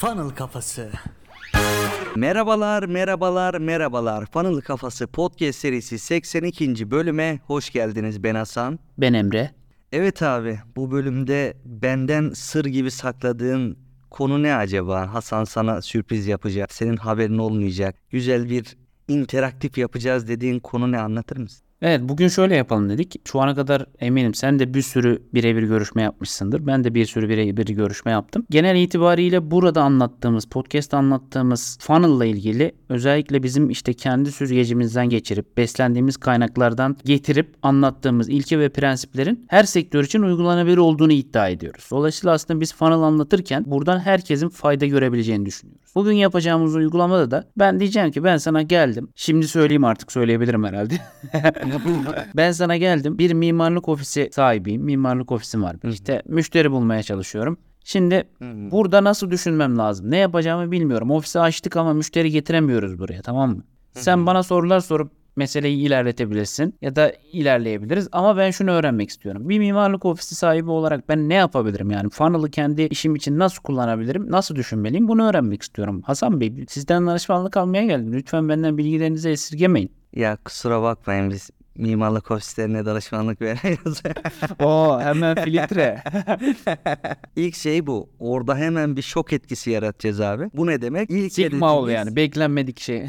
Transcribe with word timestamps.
Funnel 0.00 0.30
Kafası. 0.30 0.90
Merhabalar, 2.16 2.82
merhabalar, 2.82 3.54
merhabalar. 3.54 4.26
Funnel 4.26 4.60
Kafası 4.60 5.06
Podcast 5.06 5.58
serisi 5.58 5.98
82. 5.98 6.90
bölüme 6.90 7.40
hoş 7.46 7.70
geldiniz. 7.70 8.22
Ben 8.22 8.34
Hasan. 8.34 8.78
Ben 8.98 9.12
Emre. 9.12 9.50
Evet 9.92 10.22
abi, 10.22 10.58
bu 10.76 10.90
bölümde 10.90 11.56
benden 11.64 12.30
sır 12.30 12.64
gibi 12.64 12.90
sakladığın 12.90 13.78
konu 14.10 14.42
ne 14.42 14.54
acaba? 14.54 15.14
Hasan 15.14 15.44
sana 15.44 15.82
sürpriz 15.82 16.26
yapacak, 16.26 16.72
senin 16.72 16.96
haberin 16.96 17.38
olmayacak. 17.38 17.96
Güzel 18.10 18.50
bir 18.50 18.76
interaktif 19.08 19.78
yapacağız 19.78 20.28
dediğin 20.28 20.60
konu 20.60 20.92
ne 20.92 20.98
anlatır 20.98 21.36
mısın? 21.36 21.69
Evet 21.82 22.00
bugün 22.02 22.28
şöyle 22.28 22.56
yapalım 22.56 22.90
dedik. 22.90 23.28
Şu 23.28 23.40
ana 23.40 23.54
kadar 23.54 23.86
eminim 24.00 24.34
sen 24.34 24.58
de 24.58 24.74
bir 24.74 24.82
sürü 24.82 25.22
birebir 25.34 25.62
görüşme 25.62 26.02
yapmışsındır. 26.02 26.66
Ben 26.66 26.84
de 26.84 26.94
bir 26.94 27.06
sürü 27.06 27.28
birebir 27.28 27.66
görüşme 27.66 28.10
yaptım. 28.10 28.46
Genel 28.50 28.76
itibariyle 28.76 29.50
burada 29.50 29.82
anlattığımız, 29.82 30.46
podcast 30.46 30.94
anlattığımız 30.94 31.78
funnel 31.80 32.16
ile 32.16 32.28
ilgili 32.30 32.72
özellikle 32.88 33.42
bizim 33.42 33.70
işte 33.70 33.94
kendi 33.94 34.32
süzgecimizden 34.32 35.08
geçirip 35.08 35.56
beslendiğimiz 35.56 36.16
kaynaklardan 36.16 36.96
getirip 37.04 37.54
anlattığımız 37.62 38.28
ilke 38.28 38.58
ve 38.58 38.68
prensiplerin 38.68 39.46
her 39.48 39.64
sektör 39.64 40.04
için 40.04 40.22
uygulanabilir 40.22 40.78
olduğunu 40.78 41.12
iddia 41.12 41.48
ediyoruz. 41.48 41.88
Dolayısıyla 41.90 42.32
aslında 42.34 42.60
biz 42.60 42.74
funnel 42.74 42.98
anlatırken 42.98 43.64
buradan 43.66 43.98
herkesin 43.98 44.48
fayda 44.48 44.86
görebileceğini 44.86 45.46
düşünüyoruz. 45.46 45.89
Bugün 45.94 46.12
yapacağımız 46.12 46.74
uygulamada 46.76 47.30
da 47.30 47.44
ben 47.58 47.80
diyeceğim 47.80 48.10
ki 48.10 48.24
ben 48.24 48.36
sana 48.36 48.62
geldim. 48.62 49.08
Şimdi 49.14 49.48
söyleyeyim 49.48 49.84
artık 49.84 50.12
söyleyebilirim 50.12 50.64
herhalde. 50.64 50.94
ben 52.36 52.52
sana 52.52 52.76
geldim. 52.76 53.18
Bir 53.18 53.32
mimarlık 53.32 53.88
ofisi 53.88 54.28
sahibiyim. 54.32 54.82
Mimarlık 54.82 55.32
ofisim 55.32 55.62
var. 55.62 55.76
İşte 55.84 56.22
müşteri 56.26 56.70
bulmaya 56.70 57.02
çalışıyorum. 57.02 57.58
Şimdi 57.84 58.28
burada 58.70 59.04
nasıl 59.04 59.30
düşünmem 59.30 59.78
lazım? 59.78 60.10
Ne 60.10 60.16
yapacağımı 60.16 60.70
bilmiyorum. 60.70 61.10
Ofisi 61.10 61.40
açtık 61.40 61.76
ama 61.76 61.92
müşteri 61.92 62.30
getiremiyoruz 62.30 62.98
buraya 62.98 63.22
tamam 63.22 63.50
mı? 63.56 63.62
Sen 63.92 64.26
bana 64.26 64.42
sorular 64.42 64.80
sorup 64.80 65.12
meseleyi 65.40 65.86
ilerletebilirsin 65.86 66.74
ya 66.80 66.96
da 66.96 67.12
ilerleyebiliriz 67.32 68.08
ama 68.12 68.36
ben 68.36 68.50
şunu 68.50 68.70
öğrenmek 68.70 69.10
istiyorum. 69.10 69.48
Bir 69.48 69.58
mimarlık 69.58 70.04
ofisi 70.04 70.34
sahibi 70.34 70.70
olarak 70.70 71.08
ben 71.08 71.28
ne 71.28 71.34
yapabilirim 71.34 71.90
yani 71.90 72.10
funnel'ı 72.10 72.50
kendi 72.50 72.82
işim 72.82 73.14
için 73.14 73.38
nasıl 73.38 73.62
kullanabilirim, 73.62 74.30
nasıl 74.30 74.56
düşünmeliyim 74.56 75.08
bunu 75.08 75.28
öğrenmek 75.28 75.62
istiyorum. 75.62 76.02
Hasan 76.06 76.40
Bey 76.40 76.64
sizden 76.68 77.06
danışmanlık 77.06 77.56
almaya 77.56 77.84
geldim. 77.84 78.12
Lütfen 78.12 78.48
benden 78.48 78.78
bilgilerinizi 78.78 79.30
esirgemeyin. 79.30 79.92
Ya 80.12 80.38
kusura 80.44 80.82
bakmayın 80.82 81.30
biz 81.30 81.50
mimarlık 81.76 82.30
ofislerine 82.30 82.86
danışmanlık 82.86 83.40
veriyoruz. 83.40 84.02
Oo 84.60 85.00
hemen 85.00 85.44
filtre. 85.44 86.02
İlk 87.36 87.54
şey 87.54 87.86
bu. 87.86 88.08
Orada 88.18 88.56
hemen 88.56 88.96
bir 88.96 89.02
şok 89.02 89.32
etkisi 89.32 89.70
yaratacağız 89.70 90.20
abi. 90.20 90.50
Bu 90.54 90.66
ne 90.66 90.82
demek? 90.82 91.10
İlk 91.10 91.32
Sigma 91.32 91.76
ol 91.76 91.88
yani 91.88 92.16
beklenmedik 92.16 92.80
şey. 92.80 93.02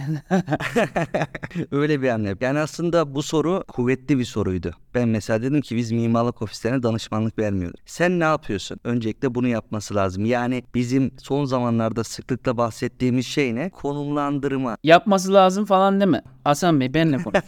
Öyle 1.72 2.02
bir 2.02 2.10
anlam. 2.10 2.36
Yani 2.42 2.60
aslında 2.60 3.16
bu 3.16 3.24
soru 3.24 3.64
kuvvetli 3.68 4.20
bir 4.20 4.26
soruydu. 4.26 4.72
Ben 4.96 5.10
mesela 5.10 5.42
dedim 5.42 5.62
ki 5.62 5.76
biz 5.76 5.92
mimarlık 5.92 6.42
ofislerine 6.42 6.84
danışmanlık 6.84 7.40
vermiyoruz. 7.40 7.80
Sen 7.86 8.20
ne 8.20 8.24
yapıyorsun? 8.24 8.80
Öncelikle 8.84 9.36
bunu 9.36 9.48
yapması 9.48 9.96
lazım. 9.96 10.26
Yani 10.26 10.64
bizim 10.76 11.12
son 11.18 11.46
zamanlarda 11.46 12.04
sıklıkla 12.04 12.58
bahsettiğimiz 12.58 13.26
şey 13.26 13.56
ne? 13.56 13.70
Konumlandırma. 13.70 14.78
Yapması 14.84 15.34
lazım 15.34 15.66
falan 15.66 16.02
deme. 16.02 16.24
Hasan 16.44 16.80
Bey 16.80 16.94
benle 16.94 17.18
konuşun. 17.18 17.44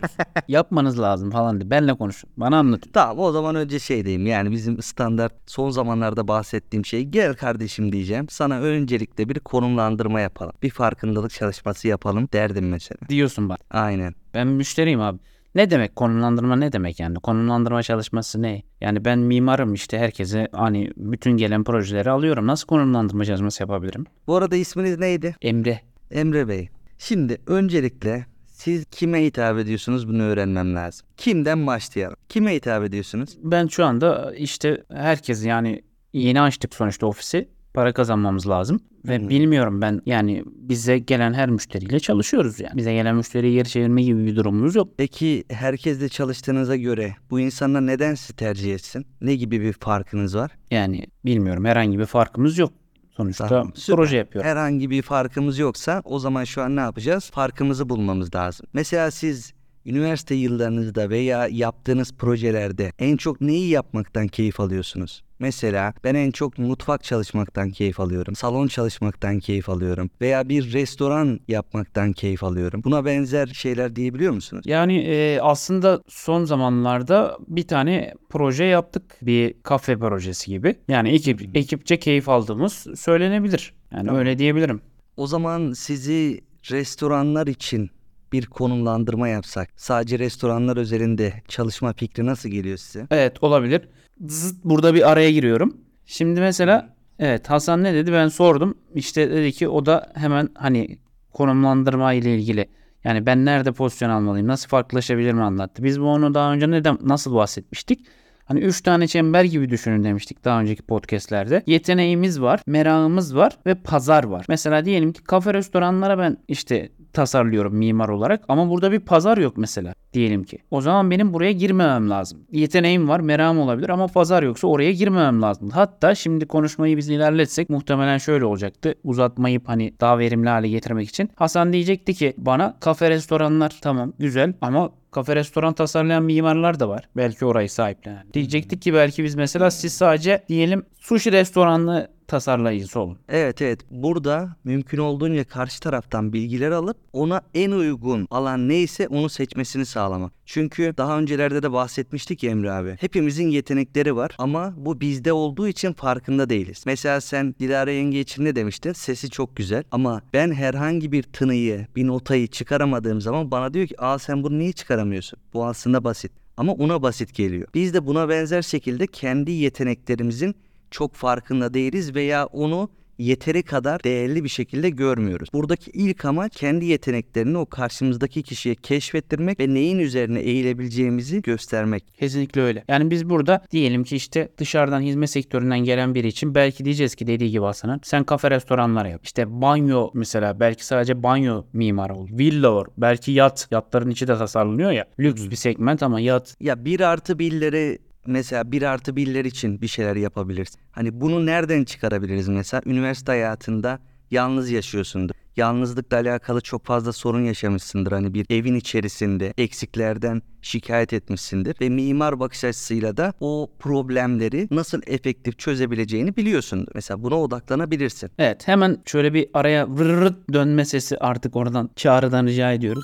Yapmanız 0.48 1.00
lazım 1.00 1.03
falan 1.32 1.62
de. 1.62 1.70
Benle 1.70 1.94
konuşun. 1.94 2.30
Bana 2.38 2.58
anlatın. 2.58 2.92
Tamam 2.92 3.20
o 3.20 3.32
zaman 3.32 3.56
önce 3.56 3.80
şey 3.80 4.06
diyeyim. 4.06 4.26
Yani 4.26 4.52
bizim 4.52 4.82
standart 4.82 5.34
son 5.46 5.70
zamanlarda 5.70 6.28
bahsettiğim 6.28 6.86
şey 6.86 7.04
gel 7.04 7.34
kardeşim 7.34 7.92
diyeceğim. 7.92 8.30
Sana 8.30 8.60
öncelikle 8.60 9.30
bir 9.30 9.40
konumlandırma 9.40 10.20
yapalım. 10.20 10.54
Bir 10.64 10.70
farkındalık 10.70 11.32
çalışması 11.32 11.88
yapalım 11.88 12.28
derdim 12.34 12.70
mesela. 12.70 13.00
Diyorsun 13.10 13.50
bak. 13.50 13.60
Aynen. 13.72 14.14
Ben 14.34 14.48
müşteriyim 14.48 15.02
abi. 15.02 15.20
Ne 15.56 15.70
demek 15.70 15.96
konumlandırma 15.96 16.56
ne 16.56 16.72
demek 16.72 17.00
yani? 17.00 17.16
Konumlandırma 17.16 17.84
çalışması 17.84 18.42
ne? 18.42 18.64
Yani 18.82 19.06
ben 19.06 19.20
mimarım 19.20 19.74
işte 19.74 20.00
herkese 20.00 20.48
hani 20.52 20.92
bütün 20.98 21.32
gelen 21.32 21.64
projeleri 21.64 22.10
alıyorum. 22.10 22.48
Nasıl 22.48 22.68
konumlandırma 22.68 23.26
çalışması 23.26 23.64
yapabilirim? 23.64 24.06
Bu 24.28 24.36
arada 24.36 24.56
isminiz 24.56 25.00
neydi? 25.00 25.36
Emre. 25.42 25.82
Emre 26.12 26.48
Bey. 26.48 26.70
Şimdi 26.98 27.38
öncelikle 27.48 28.26
siz 28.64 28.86
kime 28.86 29.26
hitap 29.26 29.58
ediyorsunuz 29.58 30.08
bunu 30.08 30.24
öğrenmem 30.24 30.76
lazım. 30.76 31.08
Kimden 31.18 31.68
başlayalım? 31.68 32.18
Kime 32.30 32.56
hitap 32.56 32.84
ediyorsunuz? 32.84 33.38
Ben 33.44 33.68
şu 33.68 33.86
anda 33.86 34.36
işte 34.36 34.84
herkes 34.94 35.46
yani 35.46 35.82
yeni 36.14 36.42
açtık 36.42 36.76
sonuçta 36.76 37.08
ofisi. 37.08 37.50
Para 37.74 37.94
kazanmamız 37.94 38.50
lazım. 38.50 38.80
Ve 39.08 39.20
Hı. 39.20 39.30
bilmiyorum 39.30 39.82
ben 39.82 40.02
yani 40.06 40.44
bize 40.46 41.00
gelen 41.00 41.34
her 41.34 41.50
müşteriyle 41.50 42.00
çalışıyoruz 42.00 42.60
yani. 42.60 42.78
Bize 42.78 42.94
gelen 42.94 43.16
müşteriyi 43.16 43.54
geri 43.54 43.70
çevirme 43.70 44.04
gibi 44.04 44.26
bir 44.26 44.36
durumumuz 44.36 44.76
yok. 44.76 44.88
Peki 44.98 45.44
herkesle 45.50 46.10
çalıştığınıza 46.10 46.76
göre 46.76 47.16
bu 47.30 47.40
insanlar 47.40 47.88
neden 47.88 48.16
sizi 48.16 48.36
tercih 48.36 48.74
etsin? 48.74 49.06
Ne 49.22 49.36
gibi 49.36 49.62
bir 49.62 49.74
farkınız 49.74 50.36
var? 50.36 50.52
Yani 50.72 51.06
bilmiyorum 51.26 51.66
herhangi 51.66 52.00
bir 52.00 52.06
farkımız 52.06 52.58
yok. 52.58 52.74
Sonuçta 53.18 53.48
Tamam, 53.48 53.72
süper. 53.76 53.96
proje 53.96 54.18
yapıyor. 54.18 54.46
Herhangi 54.46 54.90
bir 54.90 55.02
farkımız 55.02 55.60
yoksa 55.60 56.02
o 56.06 56.20
zaman 56.20 56.44
şu 56.44 56.62
an 56.62 56.76
ne 56.76 56.80
yapacağız? 56.80 57.30
Farkımızı 57.32 57.90
bulmamız 57.90 58.36
lazım. 58.36 58.66
Mesela 58.74 59.12
siz 59.12 59.54
üniversite 59.86 60.36
yıllarınızda 60.36 61.10
veya 61.10 61.48
yaptığınız 61.48 62.14
projelerde 62.14 62.92
en 63.00 63.18
çok 63.18 63.42
neyi 63.42 63.70
yapmaktan 63.70 64.28
keyif 64.28 64.60
alıyorsunuz? 64.60 65.24
Mesela 65.40 65.94
ben 66.04 66.16
en 66.16 66.32
çok 66.32 66.58
mutfak 66.58 67.04
çalışmaktan 67.04 67.70
keyif 67.72 68.00
alıyorum. 68.00 68.36
Salon 68.36 68.68
çalışmaktan 68.68 69.40
keyif 69.40 69.70
alıyorum. 69.70 70.10
Veya 70.22 70.50
bir 70.50 70.74
restoran 70.74 71.40
yapmaktan 71.48 72.14
keyif 72.14 72.44
alıyorum. 72.44 72.82
Buna 72.84 73.06
benzer 73.06 73.48
şeyler 73.48 73.96
diyebiliyor 73.96 74.34
musunuz? 74.34 74.64
Yani 74.66 74.98
e, 74.98 75.40
aslında 75.42 76.02
son 76.08 76.44
zamanlarda 76.44 77.38
bir 77.48 77.68
tane 77.68 78.14
proje 78.30 78.64
yaptık. 78.64 79.18
Bir 79.22 79.56
kafe 79.64 80.00
projesi 80.00 80.52
gibi. 80.52 80.76
Yani 80.88 81.10
ekip, 81.10 81.58
ekipçe 81.58 82.00
keyif 82.00 82.30
aldığımız 82.30 82.88
söylenebilir. 82.96 83.74
Yani 83.92 84.06
Tamam. 84.06 84.20
öyle 84.20 84.38
diyebilirim. 84.38 84.82
O 85.18 85.28
zaman 85.28 85.74
sizi 85.74 86.42
restoranlar 86.72 87.48
için 87.48 87.90
bir 88.34 88.46
konumlandırma 88.46 89.28
yapsak, 89.28 89.70
sadece 89.76 90.20
restoranlar 90.20 90.78
özelinde 90.78 91.34
çalışma 91.48 91.94
fikri 91.94 92.26
nasıl 92.26 92.50
geliyor 92.50 92.78
size? 92.78 93.08
Evet 93.12 93.44
olabilir. 93.44 93.82
Zıt 94.28 94.64
burada 94.64 94.94
bir 94.94 95.12
araya 95.12 95.32
giriyorum. 95.32 95.78
Şimdi 96.06 96.40
mesela 96.40 96.96
evet 97.20 97.50
Hasan 97.50 97.84
ne 97.84 97.94
dedi 97.94 98.14
ben 98.14 98.28
sordum. 98.28 98.78
İşte 98.96 99.32
dedi 99.32 99.52
ki 99.52 99.68
o 99.68 99.86
da 99.86 100.12
hemen 100.16 100.50
hani 100.56 101.00
konumlandırma 101.34 102.14
ile 102.14 102.36
ilgili 102.36 102.70
yani 103.04 103.26
ben 103.26 103.46
nerede 103.46 103.72
pozisyon 103.72 104.10
almalıyım 104.10 104.48
nasıl 104.48 104.70
farklılaşabilirim 104.70 105.42
anlattı. 105.42 105.84
Biz 105.84 106.02
bu 106.02 106.06
onu 106.06 106.34
daha 106.34 106.54
önce 106.54 106.72
neden 106.72 106.98
nasıl 107.02 107.36
bahsetmiştik? 107.36 108.08
Hani 108.54 108.64
üç 108.64 108.82
tane 108.82 109.08
çember 109.08 109.44
gibi 109.44 109.70
düşünün 109.70 110.04
demiştik 110.04 110.46
daha 110.46 110.62
önceki 110.62 110.82
podcastlerde. 110.82 111.64
Yeteneğimiz 111.68 112.42
var, 112.42 112.60
merakımız 112.68 113.36
var 113.36 113.58
ve 113.66 113.76
pazar 113.76 114.24
var. 114.24 114.46
Mesela 114.50 114.86
diyelim 114.86 115.14
ki 115.14 115.24
kafe 115.24 115.54
restoranlara 115.54 116.18
ben 116.18 116.38
işte 116.48 116.90
tasarlıyorum 117.14 117.76
mimar 117.76 118.10
olarak 118.10 118.44
ama 118.48 118.70
burada 118.70 118.92
bir 118.92 119.00
pazar 119.00 119.38
yok 119.38 119.58
mesela 119.58 119.94
diyelim 120.14 120.44
ki. 120.44 120.58
O 120.72 120.82
zaman 120.82 121.12
benim 121.12 121.34
buraya 121.34 121.52
girmemem 121.52 122.10
lazım. 122.10 122.40
Yeteneğim 122.52 123.10
var, 123.10 123.20
merakım 123.20 123.60
olabilir 123.60 123.90
ama 123.90 124.08
pazar 124.08 124.44
yoksa 124.44 124.68
oraya 124.68 124.92
girmemem 124.92 125.42
lazım. 125.42 125.70
Hatta 125.70 126.16
şimdi 126.16 126.46
konuşmayı 126.46 126.98
biz 126.98 127.10
ilerletsek 127.10 127.70
muhtemelen 127.70 128.18
şöyle 128.18 128.46
olacaktı. 128.46 128.96
Uzatmayıp 129.04 129.70
hani 129.70 129.94
daha 130.02 130.20
verimli 130.20 130.50
hale 130.50 130.70
getirmek 130.70 131.10
için. 131.10 131.30
Hasan 131.36 131.74
diyecekti 131.74 132.14
ki 132.14 132.34
bana 132.38 132.78
kafe 132.80 133.10
restoranlar 133.10 133.80
tamam 133.82 134.14
güzel 134.20 134.54
ama 134.62 134.90
kafe 135.14 135.36
restoran 135.36 135.74
tasarlayan 135.74 136.24
mimarlar 136.24 136.80
da 136.80 136.90
var. 136.90 137.10
Belki 137.18 137.46
orayı 137.46 137.70
sahiplenen. 137.70 138.26
Diyecektik 138.34 138.82
ki 138.82 138.94
belki 138.94 139.24
biz 139.24 139.36
mesela 139.36 139.72
siz 139.72 139.94
sadece 139.94 140.44
diyelim 140.50 140.86
sushi 141.00 141.32
restoranlı 141.32 142.12
tasarlayıcısı 142.28 143.00
olun. 143.00 143.18
Evet 143.30 143.62
evet 143.62 143.80
burada 143.92 144.56
mümkün 144.64 144.98
olduğunca 144.98 145.44
karşı 145.44 145.80
taraftan 145.80 146.34
bilgiler 146.34 146.72
alıp 146.72 146.98
ona 147.14 147.42
en 147.54 147.72
uygun 147.72 148.28
alan 148.32 148.70
neyse 148.70 149.08
onu 149.08 149.30
seçmesini 149.30 149.86
sağlamak. 149.86 150.34
Çünkü 150.46 150.94
daha 150.98 151.20
öncelerde 151.20 151.64
de 151.64 151.72
bahsetmiştik 151.72 152.44
ya 152.44 152.52
Emre 152.52 152.72
abi. 152.72 152.98
Hepimizin 153.00 153.48
yetenekleri 153.50 154.16
var 154.16 154.36
ama 154.38 154.74
bu 154.78 155.02
bizde 155.02 155.34
olduğu 155.34 155.68
için 155.68 155.94
farkında 155.94 156.50
değiliz. 156.50 156.84
Mesela 156.86 157.22
sen 157.22 157.56
Dilara 157.60 157.92
yenge 157.92 158.20
için 158.20 158.46
ne 158.46 158.56
demiştin? 158.56 158.94
Sesi 158.94 159.30
çok 159.30 159.56
güzel 159.56 159.84
ama 159.92 160.22
ben 160.34 160.52
herhangi 160.52 161.12
bir 161.12 161.24
tınıyı, 161.24 161.88
bir 161.96 162.08
notayı 162.08 162.48
çıkaramadığım 162.48 163.22
zaman 163.22 163.52
bana 163.52 163.74
diyor 163.74 163.88
ki 163.88 164.02
aa 164.02 164.20
sen 164.20 164.44
bunu 164.44 164.60
niye 164.60 164.72
çıkaramıyorsun? 164.72 165.40
Bu 165.54 165.66
aslında 165.66 166.04
basit. 166.04 166.32
Ama 166.58 166.74
ona 166.74 167.02
basit 167.02 167.36
geliyor. 167.36 167.68
Biz 167.74 167.94
de 167.94 168.06
buna 168.08 168.30
benzer 168.30 168.62
şekilde 168.62 169.08
kendi 169.08 169.52
yeteneklerimizin 169.52 170.56
çok 170.94 171.14
farkında 171.16 171.74
değiliz 171.74 172.16
veya 172.16 172.46
onu 172.46 172.90
yeteri 173.18 173.64
kadar 173.64 174.04
değerli 174.04 174.44
bir 174.44 174.50
şekilde 174.50 174.90
görmüyoruz. 174.90 175.50
Buradaki 175.54 175.92
ilk 175.92 176.26
amaç 176.26 176.56
kendi 176.56 176.86
yeteneklerini 176.86 177.58
o 177.58 177.66
karşımızdaki 177.66 178.44
kişiye 178.44 178.76
keşfettirmek 178.76 179.60
ve 179.60 179.74
neyin 179.74 180.00
üzerine 180.00 180.40
eğilebileceğimizi 180.40 181.42
göstermek. 181.42 182.04
Kesinlikle 182.20 182.62
öyle. 182.62 182.84
Yani 182.88 183.12
biz 183.12 183.30
burada 183.30 183.66
diyelim 183.72 184.04
ki 184.04 184.16
işte 184.16 184.50
dışarıdan 184.58 185.02
hizmet 185.02 185.30
sektöründen 185.30 185.80
gelen 185.80 186.16
biri 186.16 186.28
için 186.28 186.56
belki 186.56 186.86
diyeceğiz 186.86 187.16
ki 187.16 187.28
dediği 187.28 187.52
gibi 187.52 187.64
Hasan'ın 187.64 188.00
sen 188.04 188.24
kafe 188.24 188.52
restoranlar 188.52 189.06
yap. 189.06 189.22
İşte 189.24 189.62
banyo 189.62 190.10
mesela 190.14 190.60
belki 190.60 190.86
sadece 190.86 191.24
banyo 191.24 191.64
mimarı 191.74 192.16
ol. 192.16 192.28
Villa 192.32 192.70
olur. 192.70 192.88
Belki 192.98 193.32
yat. 193.32 193.68
Yatların 193.72 194.10
içi 194.10 194.28
de 194.28 194.38
tasarlanıyor 194.38 194.92
ya. 194.92 195.06
Lüks 195.20 195.50
bir 195.50 195.56
segment 195.56 196.04
ama 196.04 196.20
yat. 196.20 196.56
Ya 196.60 196.86
bir 196.86 197.00
artı 197.00 197.40
birleri 197.40 198.00
mesela 198.26 198.72
bir 198.72 198.82
artı 198.82 199.16
birler 199.16 199.46
için 199.46 199.82
bir 199.82 199.88
şeyler 199.88 200.16
yapabiliriz. 200.16 200.76
Hani 200.92 201.22
bunu 201.22 201.46
nereden 201.46 201.84
çıkarabiliriz 201.84 202.48
mesela? 202.48 202.82
Üniversite 202.86 203.32
hayatında 203.32 204.00
yalnız 204.32 204.70
yaşıyorsundur. 204.70 205.36
Yalnızlıkla 205.56 206.18
alakalı 206.18 206.62
çok 206.62 206.86
fazla 206.86 207.14
sorun 207.14 207.44
yaşamışsındır. 207.44 208.12
Hani 208.12 208.34
bir 208.34 208.46
evin 208.50 208.76
içerisinde 208.76 209.54
eksiklerden 209.58 210.42
şikayet 210.62 211.14
etmişsindir. 211.14 211.76
Ve 211.82 211.90
mimar 211.90 212.40
bakış 212.40 212.64
açısıyla 212.64 213.18
da 213.18 213.34
o 213.40 213.70
problemleri 213.80 214.68
nasıl 214.72 215.02
efektif 215.08 215.60
çözebileceğini 215.60 216.36
biliyorsundur. 216.38 216.92
Mesela 216.96 217.24
buna 217.24 217.42
odaklanabilirsin. 217.42 218.32
Evet 218.38 218.68
hemen 218.68 218.98
şöyle 219.06 219.34
bir 219.34 219.50
araya 219.54 219.90
vırırıt 219.90 220.54
dönme 220.54 220.86
sesi 220.86 221.18
artık 221.18 221.56
oradan 221.56 221.90
çağrıdan 221.96 222.46
rica 222.46 222.72
ediyoruz. 222.74 223.04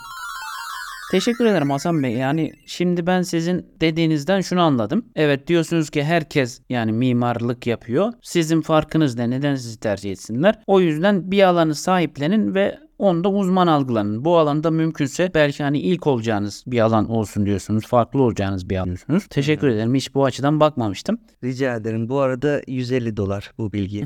Teşekkür 1.12 1.46
ederim 1.46 1.70
Hasan 1.70 2.04
Bey. 2.04 2.14
Yani 2.14 2.52
şimdi 2.66 3.08
ben 3.08 3.22
sizin 3.22 3.66
dediğinizden 3.82 4.42
şunu 4.42 4.62
anladım. 4.62 5.06
Evet 5.16 5.48
diyorsunuz 5.48 5.90
ki 5.90 6.04
herkes 6.04 6.62
yani 6.70 6.92
mimarlık 6.92 7.68
yapıyor. 7.68 8.14
Sizin 8.22 8.62
farkınız 8.62 9.16
ne? 9.18 9.30
Neden 9.30 9.56
sizi 9.56 9.80
tercih 9.80 10.12
etsinler? 10.12 10.60
O 10.68 10.80
yüzden 10.80 11.32
bir 11.32 11.44
alanı 11.44 11.76
sahiplenin 11.76 12.56
ve 12.56 12.80
onda 13.00 13.30
uzman 13.30 13.68
algılanın. 13.68 14.25
Bu 14.25 14.38
alanda 14.38 14.72
mümkünse 14.72 15.31
belki 15.34 15.63
hani 15.63 15.80
ilk 15.80 16.07
olacağınız 16.07 16.63
bir 16.68 16.80
alan 16.80 17.10
olsun 17.10 17.46
diyorsunuz. 17.46 17.88
Farklı 17.88 18.22
olacağınız 18.22 18.69
bir 18.69 18.75
alan 18.78 18.86
diyorsunuz. 18.86 19.28
Teşekkür 19.30 19.68
ederim. 19.68 19.96
Hiç 19.96 20.16
bu 20.16 20.25
açıdan 20.25 20.60
bakmamıştım. 20.60 21.18
Rica 21.44 21.75
ederim. 21.75 22.10
Bu 22.10 22.19
arada 22.19 22.62
150 22.68 23.18
dolar 23.18 23.51
bu 23.57 23.74
bilgi. 23.74 24.06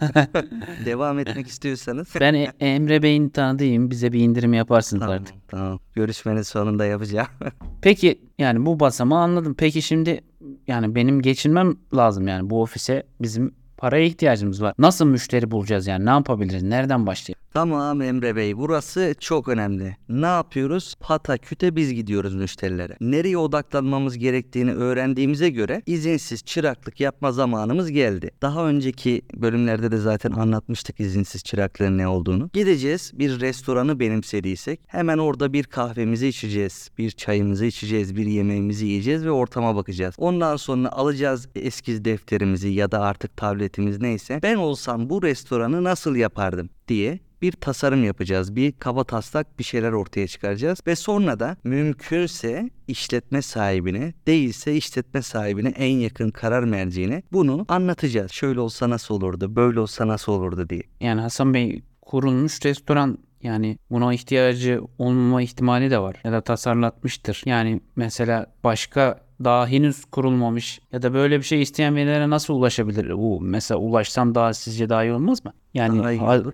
Devam 0.86 1.18
etmek 1.18 1.46
istiyorsanız. 1.46 2.08
Ben 2.20 2.34
E- 2.34 2.52
Emre 2.60 3.02
Bey'in 3.02 3.28
tanıdığım. 3.28 3.90
Bize 3.90 4.12
bir 4.12 4.20
indirim 4.20 4.52
yaparsınız 4.54 5.00
Tamam, 5.00 5.16
artık. 5.16 5.48
tamam. 5.48 5.78
Görüşmenin 5.94 6.42
sonunda 6.42 6.84
yapacağım. 6.84 7.26
Peki 7.82 8.20
yani 8.38 8.66
bu 8.66 8.80
basamağı 8.80 9.20
anladım. 9.22 9.54
Peki 9.58 9.82
şimdi 9.82 10.20
yani 10.66 10.94
benim 10.94 11.22
geçinmem 11.22 11.74
lazım 11.96 12.28
yani 12.28 12.50
bu 12.50 12.62
ofise 12.62 13.02
bizim 13.20 13.54
paraya 13.82 14.04
ihtiyacımız 14.04 14.62
var. 14.62 14.74
Nasıl 14.78 15.06
müşteri 15.06 15.50
bulacağız 15.50 15.86
yani 15.86 16.06
ne 16.06 16.10
yapabiliriz? 16.10 16.62
Nereden 16.62 17.06
başlayalım? 17.06 17.42
Tamam 17.54 18.02
Emre 18.02 18.36
Bey 18.36 18.56
burası 18.56 19.14
çok 19.20 19.48
önemli. 19.48 19.96
Ne 20.08 20.26
yapıyoruz? 20.26 20.94
Pata 21.00 21.38
küte 21.38 21.76
biz 21.76 21.94
gidiyoruz 21.94 22.34
müşterilere. 22.34 22.96
Nereye 23.00 23.38
odaklanmamız 23.38 24.18
gerektiğini 24.18 24.72
öğrendiğimize 24.72 25.50
göre 25.50 25.82
izinsiz 25.86 26.42
çıraklık 26.42 27.00
yapma 27.00 27.32
zamanımız 27.32 27.90
geldi. 27.90 28.30
Daha 28.42 28.66
önceki 28.66 29.22
bölümlerde 29.34 29.90
de 29.90 29.96
zaten 29.96 30.30
anlatmıştık 30.30 31.00
izinsiz 31.00 31.44
çıraklığın 31.44 31.98
ne 31.98 32.08
olduğunu. 32.08 32.50
Gideceğiz 32.52 33.10
bir 33.14 33.40
restoranı 33.40 34.00
benimsediysek 34.00 34.80
hemen 34.86 35.18
orada 35.18 35.52
bir 35.52 35.64
kahvemizi 35.64 36.28
içeceğiz. 36.28 36.90
Bir 36.98 37.10
çayımızı 37.10 37.64
içeceğiz. 37.64 38.16
Bir 38.16 38.26
yemeğimizi 38.26 38.86
yiyeceğiz 38.86 39.24
ve 39.24 39.30
ortama 39.30 39.76
bakacağız. 39.76 40.14
Ondan 40.18 40.56
sonra 40.56 40.92
alacağız 40.92 41.48
eskiz 41.54 42.04
defterimizi 42.04 42.68
ya 42.68 42.92
da 42.92 43.00
artık 43.00 43.36
tabletimiz 43.72 44.00
neyse. 44.00 44.40
Ben 44.42 44.56
olsam 44.56 45.10
bu 45.10 45.22
restoranı 45.22 45.84
nasıl 45.84 46.16
yapardım 46.16 46.70
diye 46.88 47.18
bir 47.42 47.52
tasarım 47.52 48.04
yapacağız. 48.04 48.56
Bir 48.56 48.72
kaba 48.72 49.04
taslak 49.04 49.58
bir 49.58 49.64
şeyler 49.64 49.92
ortaya 49.92 50.26
çıkaracağız. 50.26 50.78
Ve 50.86 50.96
sonra 50.96 51.40
da 51.40 51.56
mümkünse 51.64 52.70
işletme 52.88 53.42
sahibine 53.42 54.14
değilse 54.26 54.76
işletme 54.76 55.22
sahibine 55.22 55.68
en 55.68 55.96
yakın 55.96 56.30
karar 56.30 56.64
merciine 56.64 57.22
bunu 57.32 57.64
anlatacağız. 57.68 58.32
Şöyle 58.32 58.60
olsa 58.60 58.90
nasıl 58.90 59.14
olurdu, 59.14 59.56
böyle 59.56 59.80
olsa 59.80 60.08
nasıl 60.08 60.32
olurdu 60.32 60.68
diye. 60.68 60.82
Yani 61.00 61.20
Hasan 61.20 61.54
Bey 61.54 61.82
kurulmuş 62.02 62.64
restoran 62.64 63.18
yani 63.42 63.78
buna 63.90 64.14
ihtiyacı 64.14 64.80
olmama 64.98 65.42
ihtimali 65.42 65.90
de 65.90 65.98
var. 65.98 66.16
Ya 66.24 66.32
da 66.32 66.40
tasarlatmıştır. 66.40 67.42
Yani 67.46 67.80
mesela 67.96 68.46
başka 68.64 69.20
daha 69.44 69.66
henüz 69.66 70.04
kurulmamış 70.04 70.80
ya 70.92 71.02
da 71.02 71.14
böyle 71.14 71.38
bir 71.38 71.44
şey 71.44 71.62
isteyen 71.62 71.96
verilere 71.96 72.30
nasıl 72.30 72.54
ulaşabilir? 72.54 73.14
Bu 73.18 73.40
mesela 73.40 73.78
ulaşsam 73.78 74.34
daha 74.34 74.54
sizce 74.54 74.88
daha 74.88 75.04
iyi 75.04 75.12
olmaz 75.12 75.44
mı? 75.44 75.52
Yani 75.74 75.98
Daha 75.98 76.12
iyi 76.12 76.20
olur. 76.20 76.52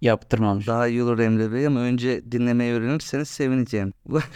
yaptırmamış. 0.00 0.66
Daha 0.66 0.88
iyi 0.88 1.02
olur 1.02 1.18
Emre 1.18 1.52
Bey 1.52 1.66
ama 1.66 1.80
önce 1.80 2.32
dinlemeyi 2.32 2.72
öğrenirseniz 2.72 3.28
sevineceğim. 3.28 3.92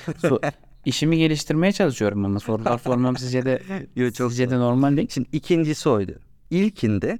So- 0.06 0.52
işimi 0.84 1.18
geliştirmeye 1.18 1.72
çalışıyorum 1.72 2.24
ama 2.24 2.40
sorular 2.40 2.78
sormam 2.78 3.16
sizce 3.16 3.44
de 3.44 3.62
Yo, 3.96 4.10
çok 4.10 4.30
sizce 4.30 4.50
de 4.50 4.58
normal 4.58 4.96
değil. 4.96 5.08
Şimdi 5.10 5.28
ikincisi 5.32 5.88
oydu. 5.88 6.12
İlkinde 6.50 7.18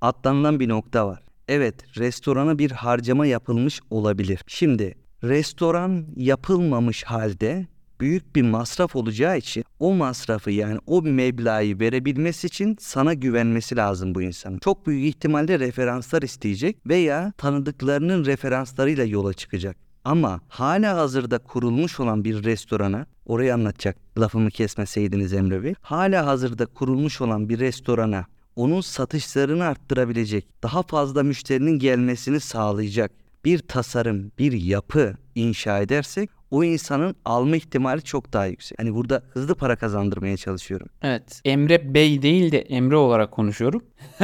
atlanılan 0.00 0.60
bir 0.60 0.68
nokta 0.68 1.06
var. 1.06 1.22
Evet, 1.48 1.98
restorana 1.98 2.58
bir 2.58 2.70
harcama 2.70 3.26
yapılmış 3.26 3.80
olabilir. 3.90 4.40
Şimdi 4.46 4.94
restoran 5.24 6.06
yapılmamış 6.16 7.04
halde 7.04 7.66
büyük 8.00 8.36
bir 8.36 8.42
masraf 8.42 8.96
olacağı 8.96 9.38
için 9.38 9.64
o 9.80 9.94
masrafı 9.94 10.50
yani 10.50 10.78
o 10.86 11.02
meblağı 11.02 11.80
verebilmesi 11.80 12.46
için 12.46 12.76
sana 12.80 13.14
güvenmesi 13.14 13.76
lazım 13.76 14.14
bu 14.14 14.22
insanın. 14.22 14.58
Çok 14.58 14.86
büyük 14.86 15.04
ihtimalle 15.04 15.58
referanslar 15.58 16.22
isteyecek 16.22 16.76
veya 16.86 17.32
tanıdıklarının 17.38 18.24
referanslarıyla 18.24 19.04
yola 19.04 19.32
çıkacak. 19.32 19.76
Ama 20.04 20.40
hala 20.48 20.96
hazırda 20.96 21.38
kurulmuş 21.38 22.00
olan 22.00 22.24
bir 22.24 22.44
restorana, 22.44 23.06
orayı 23.26 23.54
anlatacak 23.54 23.96
lafımı 24.18 24.50
kesmeseydiniz 24.50 25.32
Emre 25.32 25.62
Bey. 25.62 25.74
Hala 25.80 26.26
hazırda 26.26 26.66
kurulmuş 26.66 27.20
olan 27.20 27.48
bir 27.48 27.58
restorana 27.58 28.26
onun 28.56 28.80
satışlarını 28.80 29.64
arttırabilecek, 29.64 30.62
daha 30.62 30.82
fazla 30.82 31.22
müşterinin 31.22 31.78
gelmesini 31.78 32.40
sağlayacak 32.40 33.12
bir 33.44 33.58
tasarım, 33.58 34.32
bir 34.38 34.52
yapı 34.52 35.16
inşa 35.34 35.78
edersek 35.78 36.30
o 36.50 36.64
insanın 36.64 37.16
alma 37.24 37.56
ihtimali 37.56 38.02
çok 38.02 38.32
daha 38.32 38.46
yüksek. 38.46 38.78
Hani 38.78 38.94
burada 38.94 39.22
hızlı 39.30 39.54
para 39.54 39.76
kazandırmaya 39.76 40.36
çalışıyorum. 40.36 40.88
Evet. 41.02 41.40
Emre 41.44 41.94
Bey 41.94 42.22
değil 42.22 42.52
de 42.52 42.58
Emre 42.58 42.96
olarak 42.96 43.30
konuşuyorum. 43.30 43.82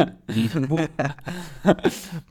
bu, 0.70 0.78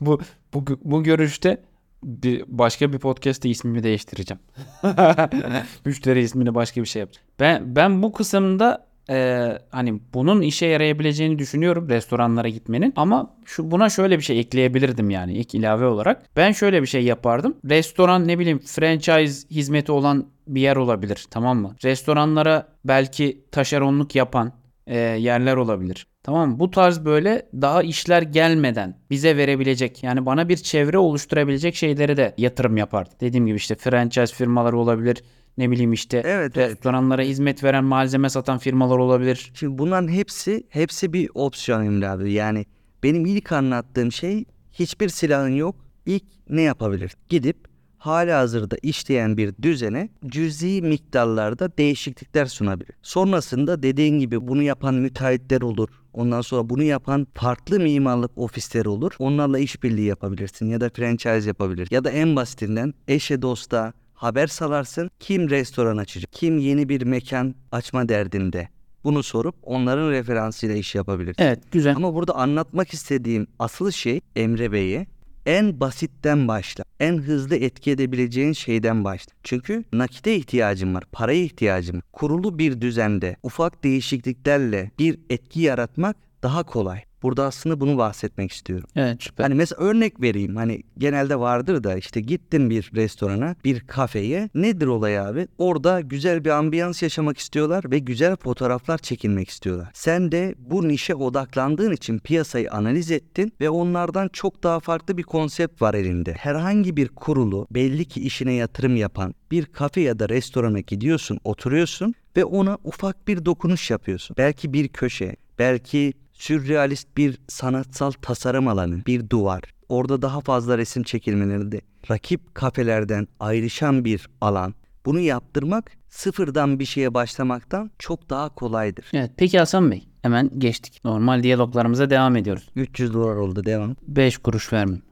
bu 0.00 0.20
bu 0.54 0.64
bu 0.84 1.02
görüşte 1.02 1.62
bir 2.04 2.44
başka 2.48 2.92
bir 2.92 2.98
podcast'te 2.98 3.48
ismimi 3.48 3.82
değiştireceğim. 3.82 4.40
Müşteri 5.84 6.20
ismini 6.20 6.54
başka 6.54 6.80
bir 6.80 6.86
şey 6.86 7.00
yapacağım. 7.00 7.26
Ben 7.40 7.76
ben 7.76 8.02
bu 8.02 8.12
kısımda 8.12 8.91
e, 9.10 9.48
hani 9.70 10.00
bunun 10.14 10.42
işe 10.42 10.66
yarayabileceğini 10.66 11.38
düşünüyorum 11.38 11.88
restoranlara 11.88 12.48
gitmenin 12.48 12.92
ama 12.96 13.36
şu 13.44 13.70
buna 13.70 13.88
şöyle 13.90 14.18
bir 14.18 14.22
şey 14.22 14.40
ekleyebilirdim 14.40 15.10
yani 15.10 15.32
ilk 15.32 15.54
ilave 15.54 15.86
olarak. 15.86 16.36
Ben 16.36 16.52
şöyle 16.52 16.82
bir 16.82 16.86
şey 16.86 17.04
yapardım. 17.04 17.56
Restoran 17.64 18.28
ne 18.28 18.38
bileyim 18.38 18.58
franchise 18.58 19.48
hizmeti 19.50 19.92
olan 19.92 20.26
bir 20.48 20.60
yer 20.60 20.76
olabilir 20.76 21.26
tamam 21.30 21.58
mı? 21.58 21.76
Restoranlara 21.84 22.68
belki 22.84 23.44
taşeronluk 23.52 24.14
yapan 24.14 24.52
e, 24.86 24.98
yerler 24.98 25.56
olabilir. 25.56 26.06
Tamam 26.22 26.50
mı? 26.50 26.58
Bu 26.58 26.70
tarz 26.70 27.04
böyle 27.04 27.48
daha 27.54 27.82
işler 27.82 28.22
gelmeden 28.22 28.96
bize 29.10 29.36
verebilecek 29.36 30.02
yani 30.02 30.26
bana 30.26 30.48
bir 30.48 30.56
çevre 30.56 30.98
oluşturabilecek 30.98 31.74
şeylere 31.74 32.16
de 32.16 32.34
yatırım 32.38 32.76
yapardım. 32.76 33.14
Dediğim 33.20 33.46
gibi 33.46 33.56
işte 33.56 33.74
franchise 33.74 34.34
firmaları 34.34 34.78
olabilir. 34.78 35.22
Ne 35.58 35.70
bileyim 35.70 35.92
işte 35.92 36.22
Evet, 36.24 36.56
evet. 36.56 36.70
restoranlara 36.70 37.22
hizmet 37.22 37.64
veren 37.64 37.84
malzeme 37.84 38.30
satan 38.30 38.58
firmalar 38.58 38.98
olabilir. 38.98 39.50
Şimdi 39.54 39.78
bunların 39.78 40.08
hepsi 40.08 40.66
hepsi 40.68 41.12
bir 41.12 41.30
opsiyon 41.34 41.84
Emre 41.84 42.08
abi. 42.08 42.32
Yani 42.32 42.66
benim 43.02 43.26
ilk 43.26 43.52
anlattığım 43.52 44.12
şey 44.12 44.44
hiçbir 44.72 45.08
silahın 45.08 45.54
yok. 45.54 45.76
İlk 46.06 46.24
ne 46.48 46.62
yapabilir? 46.62 47.12
Gidip 47.28 47.56
hala 47.98 48.38
hazırda 48.38 48.76
işleyen 48.82 49.36
bir 49.36 49.54
düzene 49.62 50.08
cüzi 50.26 50.82
miktarlarda 50.82 51.76
değişiklikler 51.78 52.46
sunabilir. 52.46 52.94
Sonrasında 53.02 53.82
dediğin 53.82 54.18
gibi 54.18 54.48
bunu 54.48 54.62
yapan 54.62 54.94
müteahhitler 54.94 55.62
olur. 55.62 55.88
Ondan 56.12 56.40
sonra 56.40 56.68
bunu 56.68 56.82
yapan 56.82 57.26
farklı 57.34 57.80
mimarlık 57.80 58.38
ofisleri 58.38 58.88
olur. 58.88 59.12
Onlarla 59.18 59.58
işbirliği 59.58 60.06
yapabilirsin 60.06 60.66
ya 60.66 60.80
da 60.80 60.90
franchise 60.90 61.48
yapabilir. 61.48 61.88
Ya 61.90 62.04
da 62.04 62.10
en 62.10 62.36
basitinden 62.36 62.94
eşe 63.08 63.42
dosta 63.42 63.92
haber 64.22 64.46
salarsın. 64.46 65.10
Kim 65.20 65.50
restoran 65.50 65.96
açacak? 65.96 66.32
Kim 66.32 66.58
yeni 66.58 66.88
bir 66.88 67.02
mekan 67.02 67.54
açma 67.72 68.08
derdinde? 68.08 68.68
Bunu 69.04 69.22
sorup 69.22 69.54
onların 69.62 70.10
referansıyla 70.10 70.76
iş 70.76 70.94
yapabilirsin. 70.94 71.42
Evet 71.42 71.72
güzel. 71.72 71.96
Ama 71.96 72.14
burada 72.14 72.34
anlatmak 72.34 72.92
istediğim 72.92 73.46
asıl 73.58 73.90
şey 73.90 74.20
Emre 74.36 74.72
Bey'e 74.72 75.06
en 75.46 75.80
basitten 75.80 76.48
başla. 76.48 76.84
En 77.00 77.18
hızlı 77.18 77.56
etki 77.56 77.90
edebileceğin 77.90 78.52
şeyden 78.52 79.04
başla. 79.04 79.32
Çünkü 79.42 79.84
nakite 79.92 80.36
ihtiyacım 80.36 80.94
var, 80.94 81.04
paraya 81.12 81.42
ihtiyacım. 81.42 81.96
var. 81.96 82.02
Kurulu 82.12 82.58
bir 82.58 82.80
düzende 82.80 83.36
ufak 83.42 83.84
değişikliklerle 83.84 84.90
bir 84.98 85.18
etki 85.30 85.60
yaratmak 85.60 86.16
daha 86.42 86.62
kolay. 86.62 87.02
Burada 87.22 87.44
aslında 87.44 87.80
bunu 87.80 87.98
bahsetmek 87.98 88.52
istiyorum. 88.52 88.88
Evet 88.96 89.22
süper. 89.22 89.44
Hani 89.44 89.54
mesela 89.54 89.82
örnek 89.82 90.20
vereyim. 90.20 90.56
Hani 90.56 90.82
genelde 90.98 91.38
vardır 91.38 91.84
da 91.84 91.96
işte 91.96 92.20
gittin 92.20 92.70
bir 92.70 92.90
restorana, 92.94 93.56
bir 93.64 93.80
kafeye. 93.80 94.50
Nedir 94.54 94.86
olay 94.86 95.18
abi? 95.18 95.48
Orada 95.58 96.00
güzel 96.00 96.44
bir 96.44 96.50
ambiyans 96.50 97.02
yaşamak 97.02 97.38
istiyorlar 97.38 97.84
ve 97.90 97.98
güzel 97.98 98.36
fotoğraflar 98.36 98.98
çekilmek 98.98 99.48
istiyorlar. 99.48 99.88
Sen 99.94 100.32
de 100.32 100.54
bu 100.58 100.88
nişe 100.88 101.14
odaklandığın 101.14 101.92
için 101.92 102.18
piyasayı 102.18 102.72
analiz 102.72 103.10
ettin 103.10 103.52
ve 103.60 103.70
onlardan 103.70 104.28
çok 104.32 104.62
daha 104.62 104.80
farklı 104.80 105.18
bir 105.18 105.22
konsept 105.22 105.82
var 105.82 105.94
elinde. 105.94 106.32
Herhangi 106.32 106.96
bir 106.96 107.08
kurulu 107.08 107.66
belli 107.70 108.04
ki 108.04 108.20
işine 108.20 108.52
yatırım 108.52 108.96
yapan 108.96 109.34
bir 109.50 109.66
kafe 109.66 110.00
ya 110.00 110.18
da 110.18 110.28
restorana 110.28 110.80
gidiyorsun, 110.80 111.38
oturuyorsun 111.44 112.14
ve 112.36 112.44
ona 112.44 112.78
ufak 112.84 113.28
bir 113.28 113.44
dokunuş 113.44 113.90
yapıyorsun. 113.90 114.36
Belki 114.38 114.72
bir 114.72 114.88
köşe, 114.88 115.36
belki 115.58 116.12
sürrealist 116.42 117.16
bir 117.16 117.38
sanatsal 117.48 118.12
tasarım 118.12 118.68
alanı, 118.68 119.06
bir 119.06 119.30
duvar. 119.30 119.62
Orada 119.88 120.22
daha 120.22 120.40
fazla 120.40 120.78
resim 120.78 121.02
çekilmeleri 121.02 121.72
de 121.72 121.80
rakip 122.10 122.54
kafelerden 122.54 123.28
ayrışan 123.40 124.04
bir 124.04 124.28
alan. 124.40 124.74
Bunu 125.04 125.20
yaptırmak 125.20 125.90
sıfırdan 126.08 126.78
bir 126.78 126.84
şeye 126.84 127.14
başlamaktan 127.14 127.90
çok 127.98 128.30
daha 128.30 128.48
kolaydır. 128.48 129.04
Evet 129.12 129.30
peki 129.36 129.58
Hasan 129.58 129.90
Bey 129.90 130.08
hemen 130.22 130.50
geçtik. 130.58 131.04
Normal 131.04 131.42
diyaloglarımıza 131.42 132.10
devam 132.10 132.36
ediyoruz. 132.36 132.68
300 132.76 133.14
dolar 133.14 133.36
oldu 133.36 133.64
devam. 133.64 133.96
5 134.08 134.38
kuruş 134.38 134.72
vermem. 134.72 135.02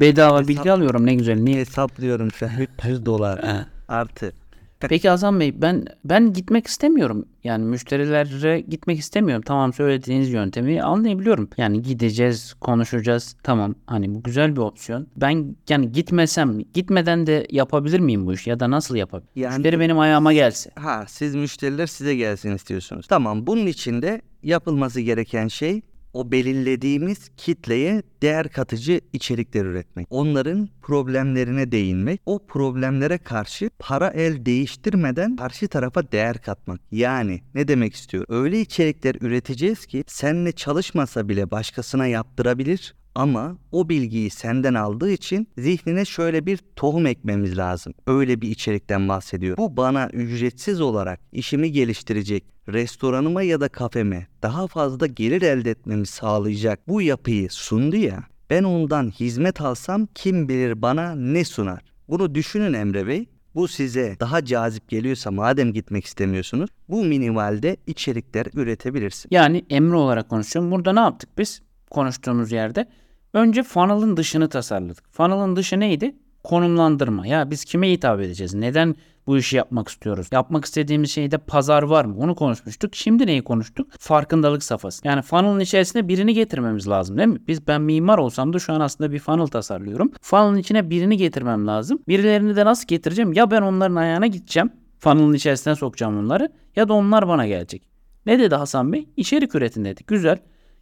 Bedava 0.00 0.48
bilgi 0.48 0.72
alıyorum 0.72 1.06
ne 1.06 1.14
güzel. 1.14 1.38
Niye? 1.38 1.60
Hesaplıyorum 1.60 2.32
şu 2.32 2.46
an 2.46 2.52
300 2.78 3.06
dolar 3.06 3.66
artı. 3.88 4.32
Peki 4.80 5.08
Hasan 5.08 5.40
Bey 5.40 5.62
ben 5.62 5.84
ben 6.04 6.32
gitmek 6.32 6.66
istemiyorum. 6.66 7.24
Yani 7.44 7.64
müşterilere 7.64 8.60
gitmek 8.60 8.98
istemiyorum. 8.98 9.42
Tamam 9.46 9.72
söylediğiniz 9.72 10.30
yöntemi 10.32 10.82
anlayabiliyorum. 10.82 11.50
Yani 11.56 11.82
gideceğiz, 11.82 12.54
konuşacağız. 12.60 13.36
Tamam 13.42 13.74
hani 13.86 14.14
bu 14.14 14.22
güzel 14.22 14.56
bir 14.56 14.60
opsiyon. 14.60 15.06
Ben 15.16 15.56
yani 15.68 15.92
gitmesem, 15.92 16.58
gitmeden 16.74 17.26
de 17.26 17.46
yapabilir 17.50 18.00
miyim 18.00 18.26
bu 18.26 18.32
işi 18.32 18.50
ya 18.50 18.60
da 18.60 18.70
nasıl 18.70 18.96
yapabilirim? 18.96 19.30
Yani- 19.36 19.54
Müşteri 19.54 19.80
benim 19.80 19.98
ayağıma 19.98 20.32
gelse. 20.32 20.70
Ha 20.74 21.04
siz 21.08 21.34
müşteriler 21.34 21.86
size 21.86 22.14
gelsin 22.16 22.54
istiyorsunuz. 22.54 23.06
Tamam 23.06 23.46
bunun 23.46 23.66
için 23.66 24.02
de 24.02 24.22
yapılması 24.42 25.00
gereken 25.00 25.48
şey 25.48 25.82
o 26.12 26.32
belirlediğimiz 26.32 27.30
kitleye 27.36 28.02
değer 28.22 28.48
katıcı 28.48 29.00
içerikler 29.12 29.64
üretmek. 29.64 30.06
Onların 30.10 30.68
problemlerine 30.82 31.72
değinmek. 31.72 32.20
O 32.26 32.46
problemlere 32.46 33.18
karşı 33.18 33.70
para 33.78 34.08
el 34.08 34.46
değiştirmeden 34.46 35.36
karşı 35.36 35.68
tarafa 35.68 36.12
değer 36.12 36.42
katmak. 36.42 36.80
Yani 36.90 37.40
ne 37.54 37.68
demek 37.68 37.94
istiyor? 37.94 38.24
Öyle 38.28 38.60
içerikler 38.60 39.14
üreteceğiz 39.20 39.86
ki 39.86 40.04
seninle 40.06 40.52
çalışmasa 40.52 41.28
bile 41.28 41.50
başkasına 41.50 42.06
yaptırabilir 42.06 42.94
ama 43.18 43.56
o 43.72 43.88
bilgiyi 43.88 44.30
senden 44.30 44.74
aldığı 44.74 45.10
için 45.10 45.48
zihnine 45.58 46.04
şöyle 46.04 46.46
bir 46.46 46.58
tohum 46.76 47.06
ekmemiz 47.06 47.58
lazım. 47.58 47.94
Öyle 48.06 48.40
bir 48.40 48.50
içerikten 48.50 49.08
bahsediyor. 49.08 49.56
Bu 49.56 49.76
bana 49.76 50.08
ücretsiz 50.08 50.80
olarak 50.80 51.20
işimi 51.32 51.72
geliştirecek, 51.72 52.44
restoranıma 52.68 53.42
ya 53.42 53.60
da 53.60 53.68
kafeme 53.68 54.26
daha 54.42 54.66
fazla 54.66 55.06
gelir 55.06 55.42
elde 55.42 55.70
etmemi 55.70 56.06
sağlayacak 56.06 56.88
bu 56.88 57.02
yapıyı 57.02 57.50
sundu 57.50 57.96
ya. 57.96 58.24
Ben 58.50 58.62
ondan 58.62 59.10
hizmet 59.10 59.60
alsam 59.60 60.06
kim 60.14 60.48
bilir 60.48 60.82
bana 60.82 61.14
ne 61.14 61.44
sunar. 61.44 61.80
Bunu 62.08 62.34
düşünün 62.34 62.72
Emre 62.72 63.06
Bey. 63.06 63.26
Bu 63.54 63.68
size 63.68 64.16
daha 64.20 64.44
cazip 64.44 64.88
geliyorsa 64.88 65.30
madem 65.30 65.72
gitmek 65.72 66.04
istemiyorsunuz 66.04 66.70
bu 66.88 67.04
minimalde 67.04 67.76
içerikler 67.86 68.46
üretebilirsiniz. 68.54 69.26
Yani 69.30 69.64
Emre 69.70 69.96
olarak 69.96 70.28
konuşuyorum. 70.28 70.70
Burada 70.70 70.92
ne 70.92 71.00
yaptık 71.00 71.30
biz 71.38 71.62
konuştuğumuz 71.90 72.52
yerde? 72.52 72.88
Önce 73.32 73.62
funnel'ın 73.62 74.16
dışını 74.16 74.48
tasarladık. 74.48 75.04
Funnel'ın 75.10 75.56
dışı 75.56 75.80
neydi? 75.80 76.16
Konumlandırma. 76.44 77.26
Ya 77.26 77.50
biz 77.50 77.64
kime 77.64 77.90
hitap 77.90 78.20
edeceğiz? 78.20 78.54
Neden 78.54 78.94
bu 79.26 79.38
işi 79.38 79.56
yapmak 79.56 79.88
istiyoruz? 79.88 80.28
Yapmak 80.32 80.64
istediğimiz 80.64 81.10
şeyde 81.10 81.38
pazar 81.38 81.82
var 81.82 82.04
mı? 82.04 82.16
Onu 82.18 82.34
konuşmuştuk. 82.34 82.96
Şimdi 82.96 83.26
neyi 83.26 83.44
konuştuk? 83.44 83.88
Farkındalık 83.98 84.62
safhası. 84.62 85.06
Yani 85.06 85.22
funnel'ın 85.22 85.60
içerisine 85.60 86.08
birini 86.08 86.34
getirmemiz 86.34 86.88
lazım 86.88 87.18
değil 87.18 87.28
mi? 87.28 87.38
Biz 87.48 87.66
ben 87.66 87.80
mimar 87.80 88.18
olsam 88.18 88.52
da 88.52 88.58
şu 88.58 88.72
an 88.72 88.80
aslında 88.80 89.12
bir 89.12 89.18
funnel 89.18 89.46
tasarlıyorum. 89.46 90.12
Funnel'ın 90.22 90.56
içine 90.56 90.90
birini 90.90 91.16
getirmem 91.16 91.66
lazım. 91.66 91.98
Birilerini 92.08 92.56
de 92.56 92.64
nasıl 92.64 92.88
getireceğim? 92.88 93.32
Ya 93.32 93.50
ben 93.50 93.62
onların 93.62 93.96
ayağına 93.96 94.26
gideceğim. 94.26 94.70
Funnel'ın 94.98 95.32
içerisine 95.32 95.74
sokacağım 95.74 96.18
onları. 96.18 96.52
Ya 96.76 96.88
da 96.88 96.92
onlar 96.92 97.28
bana 97.28 97.46
gelecek. 97.46 97.82
Ne 98.26 98.38
dedi 98.38 98.54
Hasan 98.54 98.92
Bey? 98.92 99.08
İçerik 99.16 99.54
üretin 99.54 99.84
dedi. 99.84 100.00
Güzel. 100.06 100.38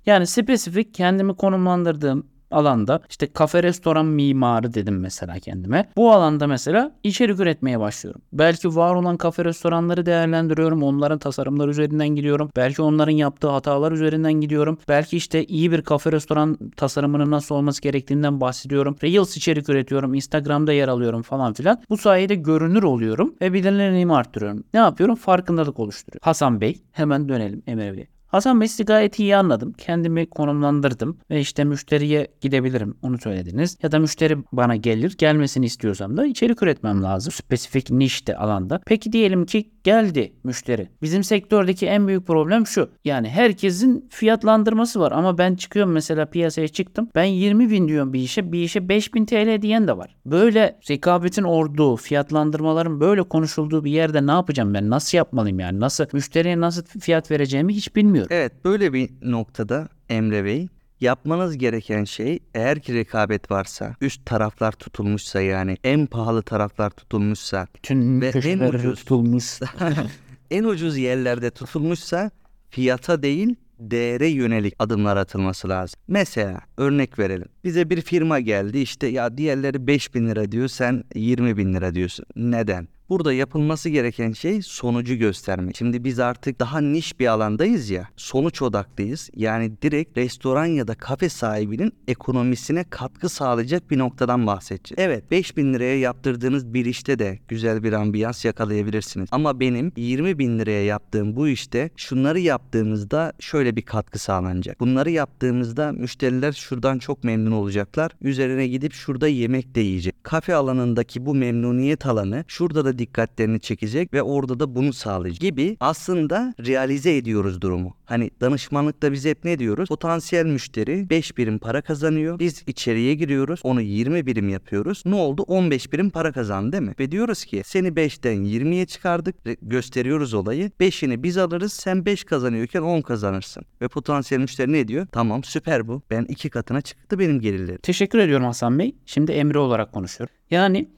Yani 0.06 0.26
spesifik 0.26 0.94
kendimi 0.94 1.36
konumlandırdığım 1.36 2.26
alanda 2.50 3.00
işte 3.08 3.32
kafe 3.32 3.62
restoran 3.62 4.06
mimarı 4.06 4.74
dedim 4.74 5.00
mesela 5.00 5.38
kendime. 5.38 5.88
Bu 5.96 6.12
alanda 6.12 6.46
mesela 6.46 6.92
içerik 7.02 7.40
üretmeye 7.40 7.80
başlıyorum. 7.80 8.22
Belki 8.32 8.76
var 8.76 8.94
olan 8.94 9.16
kafe 9.16 9.44
restoranları 9.44 10.06
değerlendiriyorum. 10.06 10.82
Onların 10.82 11.18
tasarımları 11.18 11.70
üzerinden 11.70 12.08
gidiyorum. 12.08 12.50
Belki 12.56 12.82
onların 12.82 13.12
yaptığı 13.12 13.48
hatalar 13.48 13.92
üzerinden 13.92 14.32
gidiyorum. 14.32 14.78
Belki 14.88 15.16
işte 15.16 15.44
iyi 15.44 15.72
bir 15.72 15.82
kafe 15.82 16.12
restoran 16.12 16.58
tasarımının 16.76 17.30
nasıl 17.30 17.54
olması 17.54 17.82
gerektiğinden 17.82 18.40
bahsediyorum. 18.40 18.96
Reels 19.02 19.36
içerik 19.36 19.68
üretiyorum. 19.68 20.14
Instagram'da 20.14 20.72
yer 20.72 20.88
alıyorum 20.88 21.22
falan 21.22 21.52
filan. 21.52 21.82
Bu 21.90 21.96
sayede 21.96 22.34
görünür 22.34 22.82
oluyorum 22.82 23.34
ve 23.40 23.52
bilinirliğimi 23.52 24.14
arttırıyorum. 24.14 24.64
Ne 24.74 24.80
yapıyorum? 24.80 25.14
Farkındalık 25.14 25.80
oluşturuyorum. 25.80 26.24
Hasan 26.24 26.60
Bey 26.60 26.82
hemen 26.92 27.28
dönelim 27.28 27.62
Emre 27.66 27.96
Bey. 27.96 28.15
Hasan 28.36 28.60
Bey 28.60 28.68
sizi 28.68 28.84
gayet 28.84 29.18
iyi 29.18 29.36
anladım. 29.36 29.72
Kendimi 29.78 30.26
konumlandırdım 30.26 31.18
ve 31.30 31.40
işte 31.40 31.64
müşteriye 31.64 32.28
gidebilirim 32.40 32.96
onu 33.02 33.18
söylediniz. 33.18 33.78
Ya 33.82 33.92
da 33.92 33.98
müşteri 33.98 34.38
bana 34.52 34.76
gelir 34.76 35.16
gelmesini 35.18 35.66
istiyorsam 35.66 36.16
da 36.16 36.26
içerik 36.26 36.62
üretmem 36.62 37.02
lazım. 37.02 37.32
Spesifik 37.32 37.90
nişte 37.90 38.36
alanda. 38.36 38.80
Peki 38.86 39.12
diyelim 39.12 39.46
ki 39.46 39.70
geldi 39.84 40.32
müşteri. 40.44 40.88
Bizim 41.02 41.24
sektördeki 41.24 41.86
en 41.86 42.08
büyük 42.08 42.26
problem 42.26 42.66
şu. 42.66 42.90
Yani 43.04 43.28
herkesin 43.28 44.08
fiyatlandırması 44.10 45.00
var 45.00 45.12
ama 45.12 45.38
ben 45.38 45.54
çıkıyorum 45.54 45.92
mesela 45.92 46.26
piyasaya 46.26 46.68
çıktım. 46.68 47.08
Ben 47.14 47.24
20 47.24 47.70
bin 47.70 47.88
diyorum 47.88 48.12
bir 48.12 48.20
işe 48.20 48.52
bir 48.52 48.62
işe 48.62 48.88
5000 48.88 49.24
TL 49.24 49.62
diyen 49.62 49.88
de 49.88 49.96
var. 49.96 50.16
Böyle 50.26 50.78
rekabetin 50.90 51.42
olduğu 51.42 51.96
fiyatlandırmaların 51.96 53.00
böyle 53.00 53.22
konuşulduğu 53.22 53.84
bir 53.84 53.90
yerde 53.90 54.26
ne 54.26 54.32
yapacağım 54.32 54.74
ben? 54.74 54.90
Nasıl 54.90 55.18
yapmalıyım 55.18 55.60
yani? 55.60 55.80
Nasıl 55.80 56.06
müşteriye 56.12 56.60
nasıl 56.60 56.84
fiyat 57.00 57.30
vereceğimi 57.30 57.74
hiç 57.74 57.96
bilmiyorum. 57.96 58.25
Evet 58.30 58.52
böyle 58.64 58.92
bir 58.92 59.10
noktada 59.22 59.88
Emre 60.08 60.44
Bey 60.44 60.68
yapmanız 61.00 61.58
gereken 61.58 62.04
şey 62.04 62.38
eğer 62.54 62.80
ki 62.80 62.94
rekabet 62.94 63.50
varsa 63.50 63.94
üst 64.00 64.26
taraflar 64.26 64.72
tutulmuşsa 64.72 65.40
yani 65.40 65.76
en 65.84 66.06
pahalı 66.06 66.42
taraflar 66.42 66.90
tutulmuşsa 66.90 67.66
Bütün 67.74 68.20
Ve 68.20 68.28
en 68.28 68.58
ucuz. 68.58 68.98
tutulmuş. 68.98 69.60
en 70.50 70.64
ucuz 70.64 70.96
yerlerde 70.96 71.50
tutulmuşsa 71.50 72.30
fiyata 72.70 73.22
değil 73.22 73.54
değere 73.78 74.26
yönelik 74.26 74.74
adımlar 74.78 75.16
atılması 75.16 75.68
lazım. 75.68 76.00
Mesela 76.08 76.60
örnek 76.76 77.18
verelim. 77.18 77.48
Bize 77.64 77.90
bir 77.90 78.00
firma 78.00 78.40
geldi 78.40 78.78
işte 78.78 79.06
ya 79.06 79.38
diğerleri 79.38 79.86
5 79.86 80.14
bin 80.14 80.28
lira 80.28 80.52
diyor 80.52 80.68
sen 80.68 81.04
20 81.14 81.56
bin 81.56 81.74
lira 81.74 81.94
diyorsun. 81.94 82.26
Neden? 82.36 82.88
Burada 83.08 83.32
yapılması 83.32 83.88
gereken 83.88 84.32
şey 84.32 84.62
sonucu 84.62 85.14
göstermek. 85.14 85.76
Şimdi 85.76 86.04
biz 86.04 86.18
artık 86.20 86.60
daha 86.60 86.80
niş 86.80 87.20
bir 87.20 87.26
alandayız 87.26 87.90
ya. 87.90 88.08
Sonuç 88.16 88.62
odaklıyız. 88.62 89.30
Yani 89.36 89.72
direkt 89.82 90.18
restoran 90.18 90.66
ya 90.66 90.88
da 90.88 90.94
kafe 90.94 91.28
sahibinin 91.28 91.92
ekonomisine 92.08 92.84
katkı 92.90 93.28
sağlayacak 93.28 93.90
bir 93.90 93.98
noktadan 93.98 94.46
bahsedeceğiz. 94.46 94.98
Evet 94.98 95.30
5000 95.30 95.74
liraya 95.74 95.98
yaptırdığınız 95.98 96.74
bir 96.74 96.84
işte 96.84 97.18
de 97.18 97.38
güzel 97.48 97.82
bir 97.82 97.92
ambiyans 97.92 98.44
yakalayabilirsiniz. 98.44 99.28
Ama 99.32 99.60
benim 99.60 99.92
20 99.96 100.38
bin 100.38 100.58
liraya 100.58 100.84
yaptığım 100.84 101.36
bu 101.36 101.48
işte 101.48 101.90
şunları 101.96 102.40
yaptığımızda 102.40 103.32
şöyle 103.40 103.76
bir 103.76 103.82
katkı 103.82 104.18
sağlanacak. 104.18 104.80
Bunları 104.80 105.10
yaptığımızda 105.10 105.92
müşteriler 105.92 106.52
şuradan 106.52 106.98
çok 106.98 107.24
memnun 107.24 107.52
olacaklar. 107.52 108.12
Üzerine 108.20 108.66
gidip 108.68 108.92
şurada 108.92 109.28
yemek 109.28 109.74
de 109.74 109.80
yiyecek. 109.80 110.24
Kafe 110.24 110.54
alanındaki 110.54 111.26
bu 111.26 111.34
memnuniyet 111.34 112.06
alanı 112.06 112.44
şurada 112.48 112.84
da 112.84 112.95
dikkatlerini 112.98 113.60
çekecek 113.60 114.14
ve 114.14 114.22
orada 114.22 114.60
da 114.60 114.74
bunu 114.74 114.92
sağlayacak 114.92 115.40
gibi 115.40 115.76
aslında 115.80 116.54
realize 116.66 117.16
ediyoruz 117.16 117.60
durumu. 117.60 117.96
Hani 118.04 118.30
danışmanlıkta 118.40 119.12
biz 119.12 119.24
hep 119.24 119.44
ne 119.44 119.58
diyoruz? 119.58 119.88
Potansiyel 119.88 120.46
müşteri 120.46 121.10
5 121.10 121.38
birim 121.38 121.58
para 121.58 121.82
kazanıyor. 121.82 122.38
Biz 122.38 122.62
içeriye 122.66 123.14
giriyoruz. 123.14 123.60
Onu 123.62 123.80
20 123.80 124.26
birim 124.26 124.48
yapıyoruz. 124.48 125.02
Ne 125.06 125.14
oldu? 125.14 125.42
15 125.42 125.92
birim 125.92 126.10
para 126.10 126.32
kazandı 126.32 126.72
değil 126.72 126.82
mi? 126.82 126.94
Ve 126.98 127.10
diyoruz 127.10 127.44
ki 127.44 127.62
seni 127.64 127.88
5'ten 127.88 128.36
20'ye 128.36 128.86
çıkardık. 128.86 129.36
Gösteriyoruz 129.62 130.34
olayı. 130.34 130.70
5'ini 130.80 131.22
biz 131.22 131.38
alırız. 131.38 131.72
Sen 131.72 132.06
5 132.06 132.24
kazanıyorken 132.24 132.82
10 132.82 133.00
kazanırsın. 133.00 133.64
Ve 133.82 133.88
potansiyel 133.88 134.40
müşteri 134.40 134.72
ne 134.72 134.88
diyor? 134.88 135.06
Tamam 135.12 135.44
süper 135.44 135.88
bu. 135.88 136.02
Ben 136.10 136.24
2 136.24 136.50
katına 136.50 136.80
çıktı 136.80 137.18
benim 137.18 137.40
gelirlerim. 137.40 137.80
Teşekkür 137.82 138.18
ediyorum 138.18 138.46
Hasan 138.46 138.78
Bey. 138.78 138.96
Şimdi 139.06 139.32
Emre 139.32 139.58
olarak 139.58 139.92
konuşuyorum. 139.92 140.34
Yani 140.50 140.88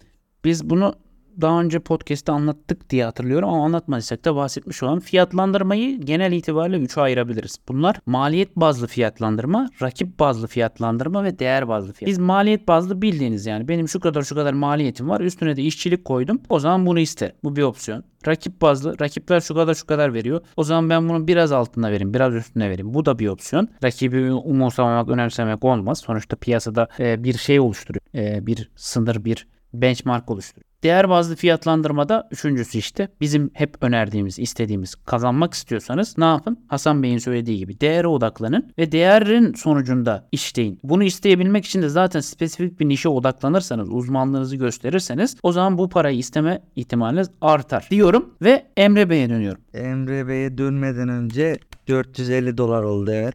biz 0.45 0.71
bunu 0.71 0.95
daha 1.41 1.61
önce 1.61 1.79
podcast'te 1.79 2.33
anlattık 2.33 2.91
diye 2.91 3.05
hatırlıyorum 3.05 3.49
ama 3.49 3.65
anlatmadıysak 3.65 4.25
da 4.25 4.37
bahsetmiş 4.37 4.83
olan 4.83 5.01
fiyatlandırmayı 5.01 6.01
genel 6.01 6.33
itibariyle 6.33 6.77
3'e 6.77 7.03
ayırabiliriz. 7.03 7.57
Bunlar 7.69 7.97
maliyet 8.07 8.57
bazlı 8.57 8.87
fiyatlandırma, 8.87 9.71
rakip 9.83 10.19
bazlı 10.19 10.47
fiyatlandırma 10.47 11.25
ve 11.25 11.39
değer 11.39 11.69
bazlı 11.69 11.93
fiyat. 11.93 12.09
Biz 12.09 12.19
maliyet 12.19 12.69
bazlı 12.69 13.03
bildiğiniz 13.03 13.47
yani 13.47 13.69
benim 13.69 13.89
şu 13.89 14.01
kadar 14.01 14.23
şu 14.23 14.35
kadar 14.35 14.53
maliyetim 14.53 15.09
var 15.09 15.21
üstüne 15.21 15.57
de 15.57 15.63
işçilik 15.63 16.05
koydum. 16.05 16.41
O 16.49 16.59
zaman 16.59 16.87
bunu 16.87 17.01
isterim. 17.01 17.35
Bu 17.45 17.57
bir 17.57 17.63
opsiyon. 17.63 18.05
Rakip 18.27 18.61
bazlı 18.61 19.01
rakipler 19.01 19.41
şu 19.41 19.55
kadar 19.55 19.75
şu 19.75 19.87
kadar 19.87 20.15
veriyor. 20.15 20.41
O 20.57 20.65
zaman 20.65 20.91
ben 20.91 21.09
bunu 21.09 21.29
biraz 21.29 21.53
altına 21.53 21.91
vereyim, 21.91 22.15
biraz 22.15 22.35
üstüne 22.35 22.71
vereyim. 22.71 22.95
Bu 22.95 23.07
da 23.07 23.19
bir 23.19 23.29
opsiyon. 23.29 23.69
Rakibi 23.85 24.33
umursamamak, 24.33 25.09
önemsemek 25.09 25.65
olmaz. 25.65 25.99
Sonuçta 25.99 26.37
piyasada 26.37 26.89
e, 26.99 27.25
bir 27.25 27.39
şey 27.39 27.61
oluşturuyor. 27.61 28.03
E, 28.15 28.47
bir 28.47 28.71
sınır, 28.77 29.25
bir 29.25 29.47
benchmark 29.75 30.31
oluşturuyor. 30.31 30.68
Değer 30.83 31.09
bazlı 31.09 31.37
fiyatlandırmada 31.37 32.29
üçüncüsü 32.31 32.79
işte 32.79 33.09
bizim 33.21 33.51
hep 33.55 33.75
önerdiğimiz, 33.81 34.39
istediğimiz 34.39 34.95
kazanmak 34.95 35.55
istiyorsanız 35.55 36.19
ne 36.19 36.25
yapın? 36.25 36.59
Hasan 36.69 37.03
Bey'in 37.03 37.19
söylediği 37.19 37.59
gibi 37.59 37.81
değere 37.81 38.07
odaklanın 38.07 38.73
ve 38.79 38.93
değerin 38.93 39.55
sonucunda 39.55 40.29
işleyin. 40.33 40.81
Bunu 40.83 41.05
isteyebilmek 41.05 41.65
için 41.65 41.83
de 41.83 41.89
zaten 41.89 42.21
spesifik 42.21 42.81
bir 42.81 42.89
nişe 42.89 43.09
odaklanırsanız, 43.09 43.89
uzmanlığınızı 43.91 44.57
gösterirseniz 44.57 45.37
o 45.43 45.53
zaman 45.53 45.79
bu 45.79 45.89
parayı 45.89 46.19
isteme 46.19 46.63
ihtimaliniz 46.77 47.31
artar 47.41 47.89
diyorum 47.91 48.35
ve 48.43 48.67
Emre 48.77 49.11
Bey'e 49.11 49.31
dönüyorum. 49.31 49.63
Emre 49.75 50.29
Bey'e 50.29 50.59
dönmeden 50.59 51.09
önce 51.09 51.59
450 51.89 52.59
dolar 52.59 52.83
oldu 52.83 53.11
evet. 53.11 53.35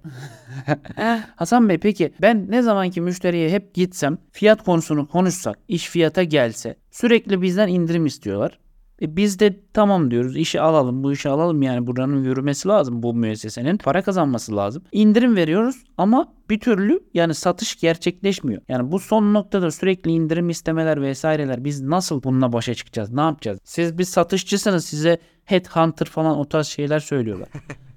Hasan 1.35 1.69
Bey 1.69 1.77
peki 1.77 2.13
ben 2.21 2.51
ne 2.51 2.62
zamanki 2.62 3.01
müşteriye 3.01 3.50
hep 3.50 3.73
gitsem 3.73 4.17
fiyat 4.31 4.63
konusunu 4.63 5.07
konuşsak 5.07 5.59
iş 5.67 5.89
fiyata 5.89 6.23
gelse 6.23 6.75
sürekli 6.93 7.41
bizden 7.41 7.67
indirim 7.67 8.05
istiyorlar. 8.05 8.59
E 9.01 9.15
biz 9.15 9.39
de 9.39 9.59
tamam 9.73 10.12
diyoruz 10.12 10.38
işi 10.38 10.62
alalım 10.62 11.03
bu 11.03 11.13
işi 11.13 11.29
alalım 11.29 11.62
yani 11.62 11.88
buranın 11.88 12.23
yürümesi 12.23 12.67
lazım 12.67 13.03
bu 13.03 13.13
müessesenin 13.13 13.77
para 13.77 14.01
kazanması 14.01 14.55
lazım. 14.55 14.83
İndirim 14.91 15.35
veriyoruz 15.35 15.83
ama 15.97 16.33
bir 16.50 16.59
türlü 16.59 17.03
yani 17.13 17.33
satış 17.33 17.79
gerçekleşmiyor. 17.79 18.62
Yani 18.67 18.91
bu 18.91 19.00
son 19.00 19.33
noktada 19.33 19.71
sürekli 19.71 20.12
indirim 20.12 20.50
istemeler 20.50 21.01
vesaireler 21.01 21.63
biz 21.63 21.81
nasıl 21.81 22.23
bununla 22.23 22.53
başa 22.53 22.73
çıkacağız 22.73 23.12
ne 23.12 23.21
yapacağız? 23.21 23.59
Siz 23.63 23.97
bir 23.97 24.03
satışçısınız 24.03 24.85
size 24.85 25.17
headhunter 25.45 26.05
falan 26.05 26.38
o 26.38 26.45
tarz 26.45 26.67
şeyler 26.67 27.00
söylüyorlar. 27.00 27.50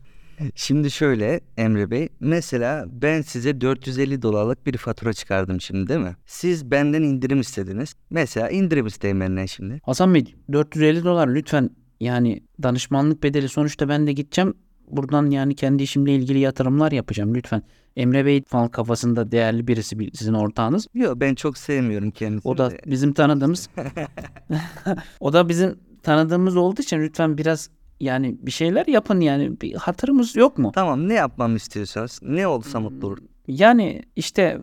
Şimdi 0.54 0.90
şöyle 0.90 1.40
Emre 1.56 1.90
Bey 1.90 2.08
mesela 2.20 2.84
ben 2.88 3.22
size 3.22 3.60
450 3.60 4.22
dolarlık 4.22 4.66
bir 4.66 4.76
fatura 4.76 5.12
çıkardım 5.12 5.60
şimdi 5.60 5.88
değil 5.88 6.00
mi? 6.00 6.16
Siz 6.26 6.70
benden 6.70 7.02
indirim 7.02 7.40
istediniz. 7.40 7.94
Mesela 8.10 8.50
indirim 8.50 8.86
isteyin 8.86 9.20
benden 9.20 9.46
şimdi. 9.46 9.80
Hasan 9.84 10.14
Bey 10.14 10.34
450 10.52 11.04
dolar 11.04 11.28
lütfen 11.28 11.70
yani 12.00 12.42
danışmanlık 12.62 13.22
bedeli 13.22 13.48
sonuçta 13.48 13.88
ben 13.88 14.06
de 14.06 14.12
gideceğim 14.12 14.54
buradan 14.88 15.30
yani 15.30 15.54
kendi 15.54 15.82
işimle 15.82 16.14
ilgili 16.14 16.38
yatırımlar 16.38 16.92
yapacağım 16.92 17.34
lütfen. 17.34 17.62
Emre 17.96 18.26
Bey 18.26 18.42
falan 18.46 18.68
kafasında 18.68 19.32
değerli 19.32 19.66
birisi 19.68 19.98
bir- 19.98 20.12
sizin 20.14 20.34
ortağınız. 20.34 20.86
Yok 20.94 21.20
ben 21.20 21.34
çok 21.34 21.58
sevmiyorum 21.58 22.10
kendisini. 22.10 22.50
O 22.52 22.58
da 22.58 22.72
bizim 22.86 23.12
tanıdığımız. 23.12 23.68
o 25.20 25.32
da 25.32 25.48
bizim 25.48 25.78
tanıdığımız 26.02 26.56
olduğu 26.56 26.82
için 26.82 27.00
lütfen 27.00 27.38
biraz 27.38 27.70
yani 28.00 28.36
bir 28.40 28.50
şeyler 28.50 28.86
yapın 28.86 29.20
yani 29.20 29.60
bir 29.60 29.74
hatırımız 29.74 30.36
yok 30.36 30.58
mu? 30.58 30.72
Tamam 30.74 31.08
ne 31.08 31.14
yapmamı 31.14 31.56
istiyorsanız 31.56 32.20
ne 32.22 32.46
olsa 32.46 32.80
mutlu 32.80 33.06
olurum. 33.06 33.28
Yani 33.48 34.02
işte 34.16 34.58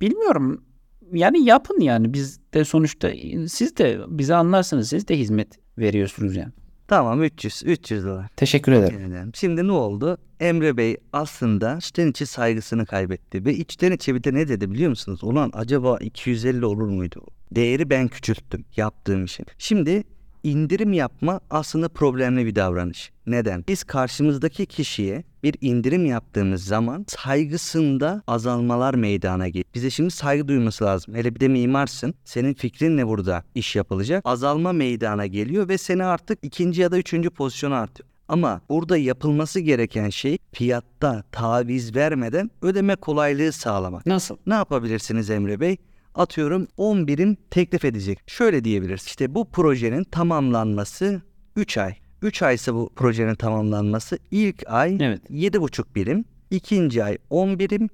bilmiyorum 0.00 0.64
yani 1.12 1.44
yapın 1.44 1.80
yani 1.80 2.12
biz 2.12 2.40
de 2.54 2.64
sonuçta 2.64 3.10
siz 3.48 3.76
de 3.76 4.00
bize 4.08 4.34
anlarsınız 4.34 4.88
siz 4.88 5.08
de 5.08 5.18
hizmet 5.18 5.58
veriyorsunuz 5.78 6.36
yani. 6.36 6.52
Tamam 6.88 7.22
300 7.22 7.62
300 7.66 8.04
dolar. 8.04 8.28
Teşekkür 8.36 8.72
ederim. 8.72 9.30
Şimdi 9.34 9.66
ne 9.66 9.72
oldu? 9.72 10.18
Emre 10.40 10.76
Bey 10.76 10.96
aslında 11.12 11.76
içten 11.76 12.10
içe 12.10 12.26
saygısını 12.26 12.86
kaybetti 12.86 13.44
ve 13.44 13.54
içten 13.54 13.92
içe 13.92 14.14
bir 14.14 14.24
de 14.24 14.34
ne 14.34 14.48
dedi 14.48 14.70
biliyor 14.70 14.90
musunuz? 14.90 15.20
Ulan 15.22 15.50
acaba 15.54 15.98
250 15.98 16.66
olur 16.66 16.88
muydu? 16.88 17.26
Değeri 17.52 17.90
ben 17.90 18.08
küçülttüm 18.08 18.64
yaptığım 18.76 19.24
için. 19.24 19.46
Şimdi 19.58 20.04
indirim 20.42 20.92
yapma 20.92 21.40
aslında 21.50 21.88
problemli 21.88 22.46
bir 22.46 22.54
davranış. 22.54 23.12
Neden? 23.26 23.64
Biz 23.68 23.84
karşımızdaki 23.84 24.66
kişiye 24.66 25.24
bir 25.42 25.54
indirim 25.60 26.06
yaptığımız 26.06 26.64
zaman 26.64 27.04
saygısında 27.08 28.22
azalmalar 28.26 28.94
meydana 28.94 29.48
geliyor. 29.48 29.64
Bize 29.74 29.90
şimdi 29.90 30.10
saygı 30.10 30.48
duyması 30.48 30.84
lazım. 30.84 31.14
Hele 31.14 31.34
bir 31.34 31.40
de 31.40 31.48
mimarsın. 31.48 32.14
Senin 32.24 32.54
fikrinle 32.54 33.06
burada 33.06 33.44
iş 33.54 33.76
yapılacak. 33.76 34.22
Azalma 34.24 34.72
meydana 34.72 35.26
geliyor 35.26 35.68
ve 35.68 35.78
seni 35.78 36.04
artık 36.04 36.38
ikinci 36.42 36.80
ya 36.80 36.90
da 36.90 36.98
üçüncü 36.98 37.30
pozisyona 37.30 37.80
artıyor. 37.80 38.10
Ama 38.28 38.60
burada 38.68 38.96
yapılması 38.96 39.60
gereken 39.60 40.10
şey 40.10 40.38
fiyatta 40.52 41.24
taviz 41.32 41.96
vermeden 41.96 42.50
ödeme 42.62 42.96
kolaylığı 42.96 43.52
sağlamak. 43.52 44.06
Nasıl? 44.06 44.36
Ne 44.46 44.54
yapabilirsiniz 44.54 45.30
Emre 45.30 45.60
Bey? 45.60 45.76
Atıyorum 46.14 46.68
10 46.76 47.06
birim 47.06 47.36
teklif 47.50 47.84
edecek. 47.84 48.18
Şöyle 48.26 48.64
diyebiliriz. 48.64 49.06
İşte 49.06 49.34
bu 49.34 49.50
projenin 49.50 50.04
tamamlanması 50.04 51.22
3 51.56 51.78
ay. 51.78 51.94
3 52.22 52.42
ay 52.42 52.54
ise 52.54 52.74
bu 52.74 52.90
projenin 52.96 53.34
tamamlanması 53.34 54.18
ilk 54.30 54.62
ay 54.66 54.98
Evet. 55.00 55.30
7,5 55.30 55.94
birim, 55.94 56.24
ikinci 56.50 57.04
ay 57.04 57.18
10 57.30 57.58
birim, 57.58 57.88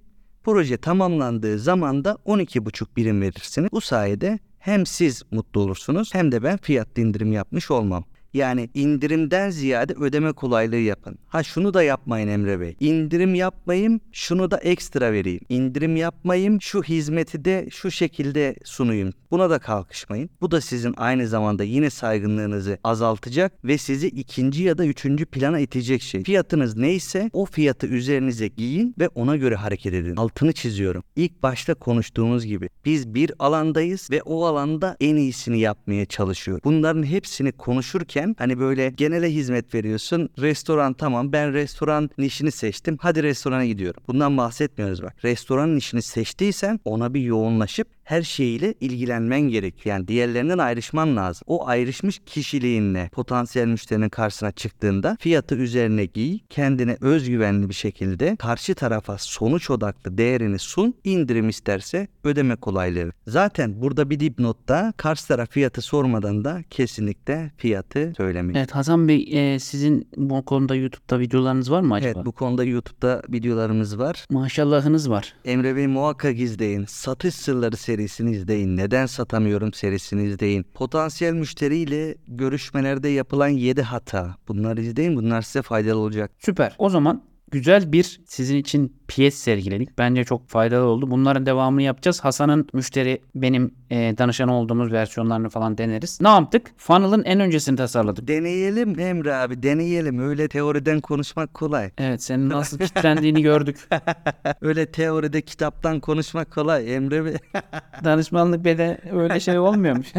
proje 0.44 0.76
tamamlandığı 0.76 1.58
zaman 1.58 2.04
da 2.04 2.18
12,5 2.26 2.86
birim 2.96 3.20
verirsiniz. 3.20 3.68
Bu 3.72 3.80
sayede 3.80 4.38
hem 4.58 4.86
siz 4.86 5.22
mutlu 5.30 5.60
olursunuz 5.60 6.14
hem 6.14 6.32
de 6.32 6.42
ben 6.42 6.56
fiyat 6.56 6.98
indirim 6.98 7.32
yapmış 7.32 7.70
olmam. 7.70 8.04
Yani 8.36 8.70
indirimden 8.74 9.50
ziyade 9.50 9.92
ödeme 9.92 10.32
kolaylığı 10.32 10.76
yapın. 10.76 11.18
Ha 11.28 11.42
şunu 11.42 11.74
da 11.74 11.82
yapmayın 11.82 12.28
Emre 12.28 12.60
Bey. 12.60 12.76
İndirim 12.80 13.34
yapmayayım, 13.34 14.00
şunu 14.12 14.50
da 14.50 14.58
ekstra 14.58 15.12
vereyim. 15.12 15.40
İndirim 15.48 15.96
yapmayayım, 15.96 16.62
şu 16.62 16.82
hizmeti 16.82 17.44
de 17.44 17.68
şu 17.70 17.90
şekilde 17.90 18.56
sunayım. 18.64 19.12
Buna 19.30 19.50
da 19.50 19.58
kalkışmayın. 19.58 20.30
Bu 20.40 20.50
da 20.50 20.60
sizin 20.60 20.94
aynı 20.96 21.28
zamanda 21.28 21.64
yine 21.64 21.90
saygınlığınızı 21.90 22.78
azaltacak 22.84 23.64
ve 23.64 23.78
sizi 23.78 24.06
ikinci 24.08 24.62
ya 24.62 24.78
da 24.78 24.86
üçüncü 24.86 25.26
plana 25.26 25.58
itecek 25.58 26.02
şey. 26.02 26.22
Fiyatınız 26.22 26.76
neyse 26.76 27.30
o 27.32 27.44
fiyatı 27.44 27.86
üzerinize 27.86 28.48
giyin 28.48 28.94
ve 28.98 29.08
ona 29.08 29.36
göre 29.36 29.54
hareket 29.54 29.94
edin. 29.94 30.16
Altını 30.16 30.52
çiziyorum. 30.52 31.02
İlk 31.16 31.42
başta 31.42 31.74
konuştuğumuz 31.74 32.46
gibi 32.46 32.68
biz 32.84 33.14
bir 33.14 33.32
alandayız 33.38 34.08
ve 34.10 34.22
o 34.22 34.44
alanda 34.44 34.96
en 35.00 35.16
iyisini 35.16 35.60
yapmaya 35.60 36.06
çalışıyor. 36.06 36.60
Bunların 36.64 37.02
hepsini 37.02 37.52
konuşurken 37.52 38.25
hani 38.38 38.58
böyle 38.58 38.90
genele 38.90 39.30
hizmet 39.34 39.74
veriyorsun. 39.74 40.28
Restoran 40.38 40.92
tamam 40.92 41.32
ben 41.32 41.52
restoran 41.52 42.10
nişini 42.18 42.52
seçtim. 42.52 42.98
Hadi 43.00 43.22
restorana 43.22 43.64
gidiyorum. 43.64 44.02
Bundan 44.08 44.36
bahsetmiyoruz 44.36 45.02
bak. 45.02 45.24
Restoranın 45.24 45.76
işini 45.76 46.02
seçtiysen 46.02 46.80
ona 46.84 47.14
bir 47.14 47.20
yoğunlaşıp 47.20 47.95
her 48.06 48.22
şeyiyle 48.22 48.74
ilgilenmen 48.80 49.40
gerekiyor. 49.40 49.96
Yani 49.96 50.08
diğerlerinden 50.08 50.58
ayrışman 50.58 51.16
lazım. 51.16 51.42
O 51.46 51.66
ayrışmış 51.66 52.20
kişiliğinle 52.26 53.08
potansiyel 53.12 53.66
müşterinin 53.66 54.08
karşısına 54.08 54.52
çıktığında 54.52 55.16
fiyatı 55.20 55.54
üzerine 55.54 56.04
giy, 56.04 56.38
kendine 56.50 56.96
özgüvenli 57.00 57.68
bir 57.68 57.74
şekilde 57.74 58.36
karşı 58.36 58.74
tarafa 58.74 59.18
sonuç 59.18 59.70
odaklı 59.70 60.18
değerini 60.18 60.58
sun, 60.58 60.94
indirim 61.04 61.48
isterse 61.48 62.08
ödeme 62.24 62.56
kolaylığı. 62.56 63.12
Zaten 63.26 63.80
burada 63.80 64.10
bir 64.10 64.20
dipnotta 64.20 64.92
karşı 64.96 65.28
taraf 65.28 65.50
fiyatı 65.50 65.82
sormadan 65.82 66.44
da 66.44 66.62
kesinlikle 66.70 67.50
fiyatı 67.56 68.12
söylemeyin. 68.16 68.58
Evet 68.58 68.70
Hasan 68.70 69.08
Bey 69.08 69.28
e, 69.32 69.58
sizin 69.58 70.08
bu 70.16 70.44
konuda 70.44 70.74
YouTube'da 70.74 71.20
videolarınız 71.20 71.70
var 71.70 71.80
mı 71.80 71.94
acaba? 71.94 72.12
Evet 72.16 72.26
bu 72.26 72.32
konuda 72.32 72.64
YouTube'da 72.64 73.22
videolarımız 73.28 73.98
var. 73.98 74.26
Maşallahınız 74.30 75.10
var. 75.10 75.34
Emre 75.44 75.76
Bey 75.76 75.86
muhakkak 75.86 76.40
izleyin. 76.40 76.84
Satış 76.84 77.34
sırları 77.34 77.76
serisini 77.96 78.30
izleyin. 78.30 78.76
Neden 78.76 79.06
satamıyorum 79.06 79.72
serisini 79.72 80.22
izleyin. 80.22 80.62
Potansiyel 80.74 81.32
müşteriyle 81.32 82.14
görüşmelerde 82.28 83.08
yapılan 83.08 83.48
7 83.48 83.82
hata. 83.82 84.36
Bunları 84.48 84.80
izleyin. 84.80 85.16
Bunlar 85.16 85.42
size 85.42 85.62
faydalı 85.62 85.98
olacak. 85.98 86.30
Süper. 86.38 86.74
O 86.78 86.90
zaman 86.90 87.22
güzel 87.50 87.92
bir 87.92 88.20
sizin 88.26 88.56
için 88.56 88.96
piyes 89.08 89.34
sergiledik. 89.34 89.98
Bence 89.98 90.24
çok 90.24 90.48
faydalı 90.48 90.84
oldu. 90.84 91.10
Bunların 91.10 91.46
devamını 91.46 91.82
yapacağız. 91.82 92.20
Hasan'ın 92.20 92.68
müşteri 92.72 93.22
benim 93.34 93.74
e, 93.90 94.14
danışan 94.18 94.48
olduğumuz 94.48 94.92
versiyonlarını 94.92 95.48
falan 95.48 95.78
deneriz. 95.78 96.20
Ne 96.20 96.28
yaptık? 96.28 96.70
Funnel'ın 96.76 97.24
en 97.24 97.40
öncesini 97.40 97.76
tasarladık. 97.76 98.28
Deneyelim 98.28 99.00
Emre 99.00 99.34
abi 99.34 99.62
deneyelim. 99.62 100.18
Öyle 100.28 100.48
teoriden 100.48 101.00
konuşmak 101.00 101.54
kolay. 101.54 101.90
Evet 101.98 102.22
senin 102.22 102.48
nasıl 102.50 102.78
kitlendiğini 102.78 103.42
gördük. 103.42 103.88
Öyle 104.60 104.86
teoride 104.86 105.42
kitaptan 105.42 106.00
konuşmak 106.00 106.50
kolay 106.50 106.94
Emre 106.94 107.24
Bey. 107.24 107.34
Danışmanlık 108.04 108.64
bede 108.64 108.98
öyle 109.12 109.40
şey 109.40 109.58
olmuyormuş. 109.58 110.06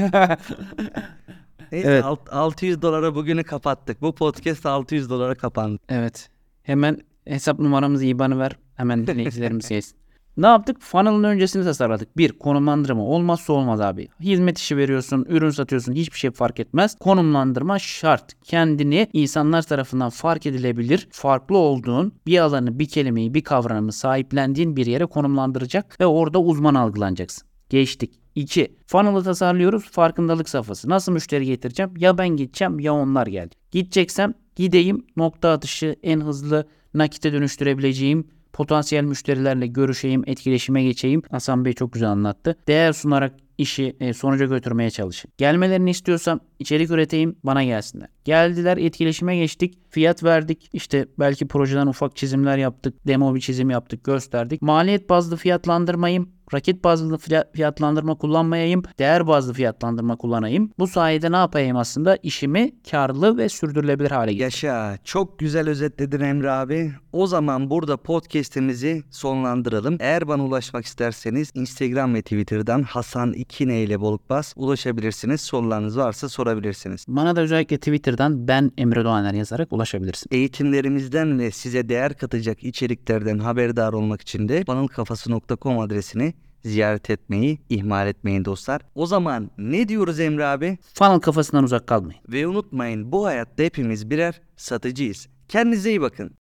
Neyse, 1.72 1.88
Evet. 1.90 2.06
alt- 2.06 2.34
600 2.34 2.82
dolara 2.82 3.16
bugünü 3.16 3.44
kapattık. 3.44 4.02
Bu 4.02 4.16
podcast 4.16 4.66
600 4.66 5.10
dolara 5.10 5.36
kapandı. 5.36 5.80
evet. 5.90 6.30
Hemen 6.64 6.98
hesap 7.30 7.60
numaramızı 7.60 8.06
IBAN'ı 8.06 8.40
ver. 8.40 8.58
Hemen 8.76 9.08
dinleyicilerimiz 9.08 9.70
gelsin. 9.70 9.98
Ne 10.38 10.48
yaptık? 10.48 10.78
Funnel'ın 10.80 11.24
öncesini 11.24 11.64
tasarladık. 11.64 12.18
Bir, 12.18 12.32
konumlandırma 12.32 13.04
olmazsa 13.04 13.54
olmaz 13.54 13.82
abi. 13.82 14.08
Hizmet 14.20 14.58
işi 14.58 14.78
veriyorsun, 14.78 15.26
ürün 15.30 15.50
satıyorsun 15.50 15.94
hiçbir 15.94 16.18
şey 16.18 16.32
fark 16.32 16.60
etmez. 16.60 16.96
Konumlandırma 17.00 17.80
şart. 17.80 18.34
Kendini 18.44 19.08
insanlar 19.14 19.62
tarafından 19.62 20.10
fark 20.10 20.46
edilebilir, 20.46 21.08
farklı 21.12 21.58
olduğun 21.58 22.14
bir 22.26 22.40
alanı, 22.40 22.80
bir 22.80 22.88
kelimeyi, 22.88 23.34
bir 23.34 23.44
kavramı 23.44 23.92
sahiplendiğin 23.92 24.76
bir 24.76 24.86
yere 24.86 25.06
konumlandıracak 25.06 26.00
ve 26.00 26.06
orada 26.06 26.42
uzman 26.42 26.76
algılanacaksın. 26.76 27.48
Geçtik. 27.70 28.20
2. 28.36 28.78
Funnel'ı 28.88 29.24
tasarlıyoruz. 29.24 29.92
Farkındalık 29.92 30.50
safhası. 30.50 30.90
Nasıl 30.90 31.12
müşteri 31.12 31.46
getireceğim? 31.46 31.92
Ya 31.98 32.18
ben 32.18 32.30
gideceğim 32.30 32.80
ya 32.80 32.94
onlar 32.94 33.28
geldi. 33.28 33.56
Gideceksem 33.72 34.34
gideyim 34.56 35.06
nokta 35.16 35.50
atışı 35.50 35.96
en 36.04 36.22
hızlı 36.22 36.68
nakite 36.98 37.34
dönüştürebileceğim 37.34 38.28
potansiyel 38.58 39.04
müşterilerle 39.04 39.68
görüşeyim, 39.68 40.24
etkileşime 40.28 40.84
geçeyim. 40.84 41.22
Hasan 41.32 41.66
Bey 41.66 41.74
çok 41.74 41.94
güzel 41.94 42.10
anlattı. 42.10 42.58
Değer 42.68 42.94
sunarak 42.94 43.34
işi 43.58 43.96
e, 44.00 44.14
sonuca 44.14 44.46
götürmeye 44.46 44.90
çalışın. 44.90 45.32
Gelmelerini 45.38 45.90
istiyorsam 45.90 46.40
içerik 46.60 46.92
üreteyim 46.92 47.36
bana 47.44 47.64
gelsinler. 47.64 48.08
Geldiler 48.26 48.78
etkileşime 48.78 49.38
geçtik. 49.38 49.78
Fiyat 49.90 50.24
verdik. 50.24 50.70
İşte 50.74 51.08
belki 51.20 51.48
projeden 51.48 51.88
ufak 51.88 52.16
çizimler 52.16 52.58
yaptık. 52.58 53.08
Demo 53.08 53.36
bir 53.36 53.40
çizim 53.42 53.70
yaptık 53.70 54.04
gösterdik. 54.04 54.62
Maliyet 54.62 55.10
bazlı 55.10 55.38
fiyatlandırmayım. 55.38 56.37
Rakit 56.54 56.84
bazlı 56.84 57.16
fiya- 57.18 57.52
fiyatlandırma 57.54 58.16
kullanmayayım. 58.16 58.84
Değer 59.00 59.28
bazlı 59.28 59.54
fiyatlandırma 59.54 60.16
kullanayım. 60.16 60.72
Bu 60.80 60.88
sayede 60.88 61.32
ne 61.32 61.36
yapayım 61.36 61.78
aslında? 61.78 62.18
İşimi 62.24 62.72
karlı 62.92 63.38
ve 63.38 63.50
sürdürülebilir 63.50 64.12
hale 64.12 64.32
getireyim. 64.32 64.46
Yaşa 64.48 64.98
çok 65.04 65.40
güzel 65.40 65.70
özetledin 65.70 66.20
Emre 66.20 66.52
abi. 66.52 66.92
O 67.12 67.28
zaman 67.28 67.70
burada 67.70 67.98
podcast'imizi 67.98 69.04
sonlandıralım. 69.10 69.98
Eğer 70.00 70.28
bana 70.28 70.44
ulaşmak 70.46 70.86
isterseniz 70.86 71.52
Instagram 71.56 72.14
ve 72.14 72.22
Twitter'dan 72.22 72.84
Hasan 72.84 73.34
İkine 73.34 73.82
ile 73.84 74.02
Bolukbas 74.02 74.54
ulaşabilirsiniz. 74.56 75.42
Sorularınız 75.42 75.98
varsa 75.98 76.30
sorabilirsiniz. 76.30 77.06
Bana 77.08 77.36
da 77.36 77.42
özellikle 77.42 77.78
Twitter'dan 77.78 78.48
ben 78.48 78.72
Emre 78.78 79.04
Doğaner 79.04 79.34
yazarak 79.34 79.74
ulaşabilirsin. 79.74 80.28
Eğitimlerimizden 80.32 81.40
ve 81.40 81.52
size 81.52 81.90
değer 81.90 82.14
katacak 82.18 82.64
içeriklerden 82.64 83.40
haberdar 83.40 83.94
olmak 83.94 84.22
için 84.22 84.50
de 84.50 84.64
funnelkafası.com 84.66 85.80
adresini 85.80 86.34
ziyaret 86.68 87.10
etmeyi 87.10 87.60
ihmal 87.70 88.08
etmeyin 88.08 88.46
dostlar. 88.46 88.82
O 88.96 89.06
zaman 89.06 89.52
ne 89.58 89.88
diyoruz 89.88 90.20
Emre 90.20 90.46
abi? 90.46 90.78
Funnel 90.94 91.20
kafasından 91.20 91.64
uzak 91.64 91.88
kalmayın. 91.88 92.22
Ve 92.30 92.48
unutmayın 92.48 93.12
bu 93.12 93.26
hayatta 93.26 93.64
hepimiz 93.64 94.10
birer 94.10 94.42
satıcıyız. 94.56 95.28
Kendinize 95.48 95.90
iyi 95.90 96.02
bakın. 96.02 96.32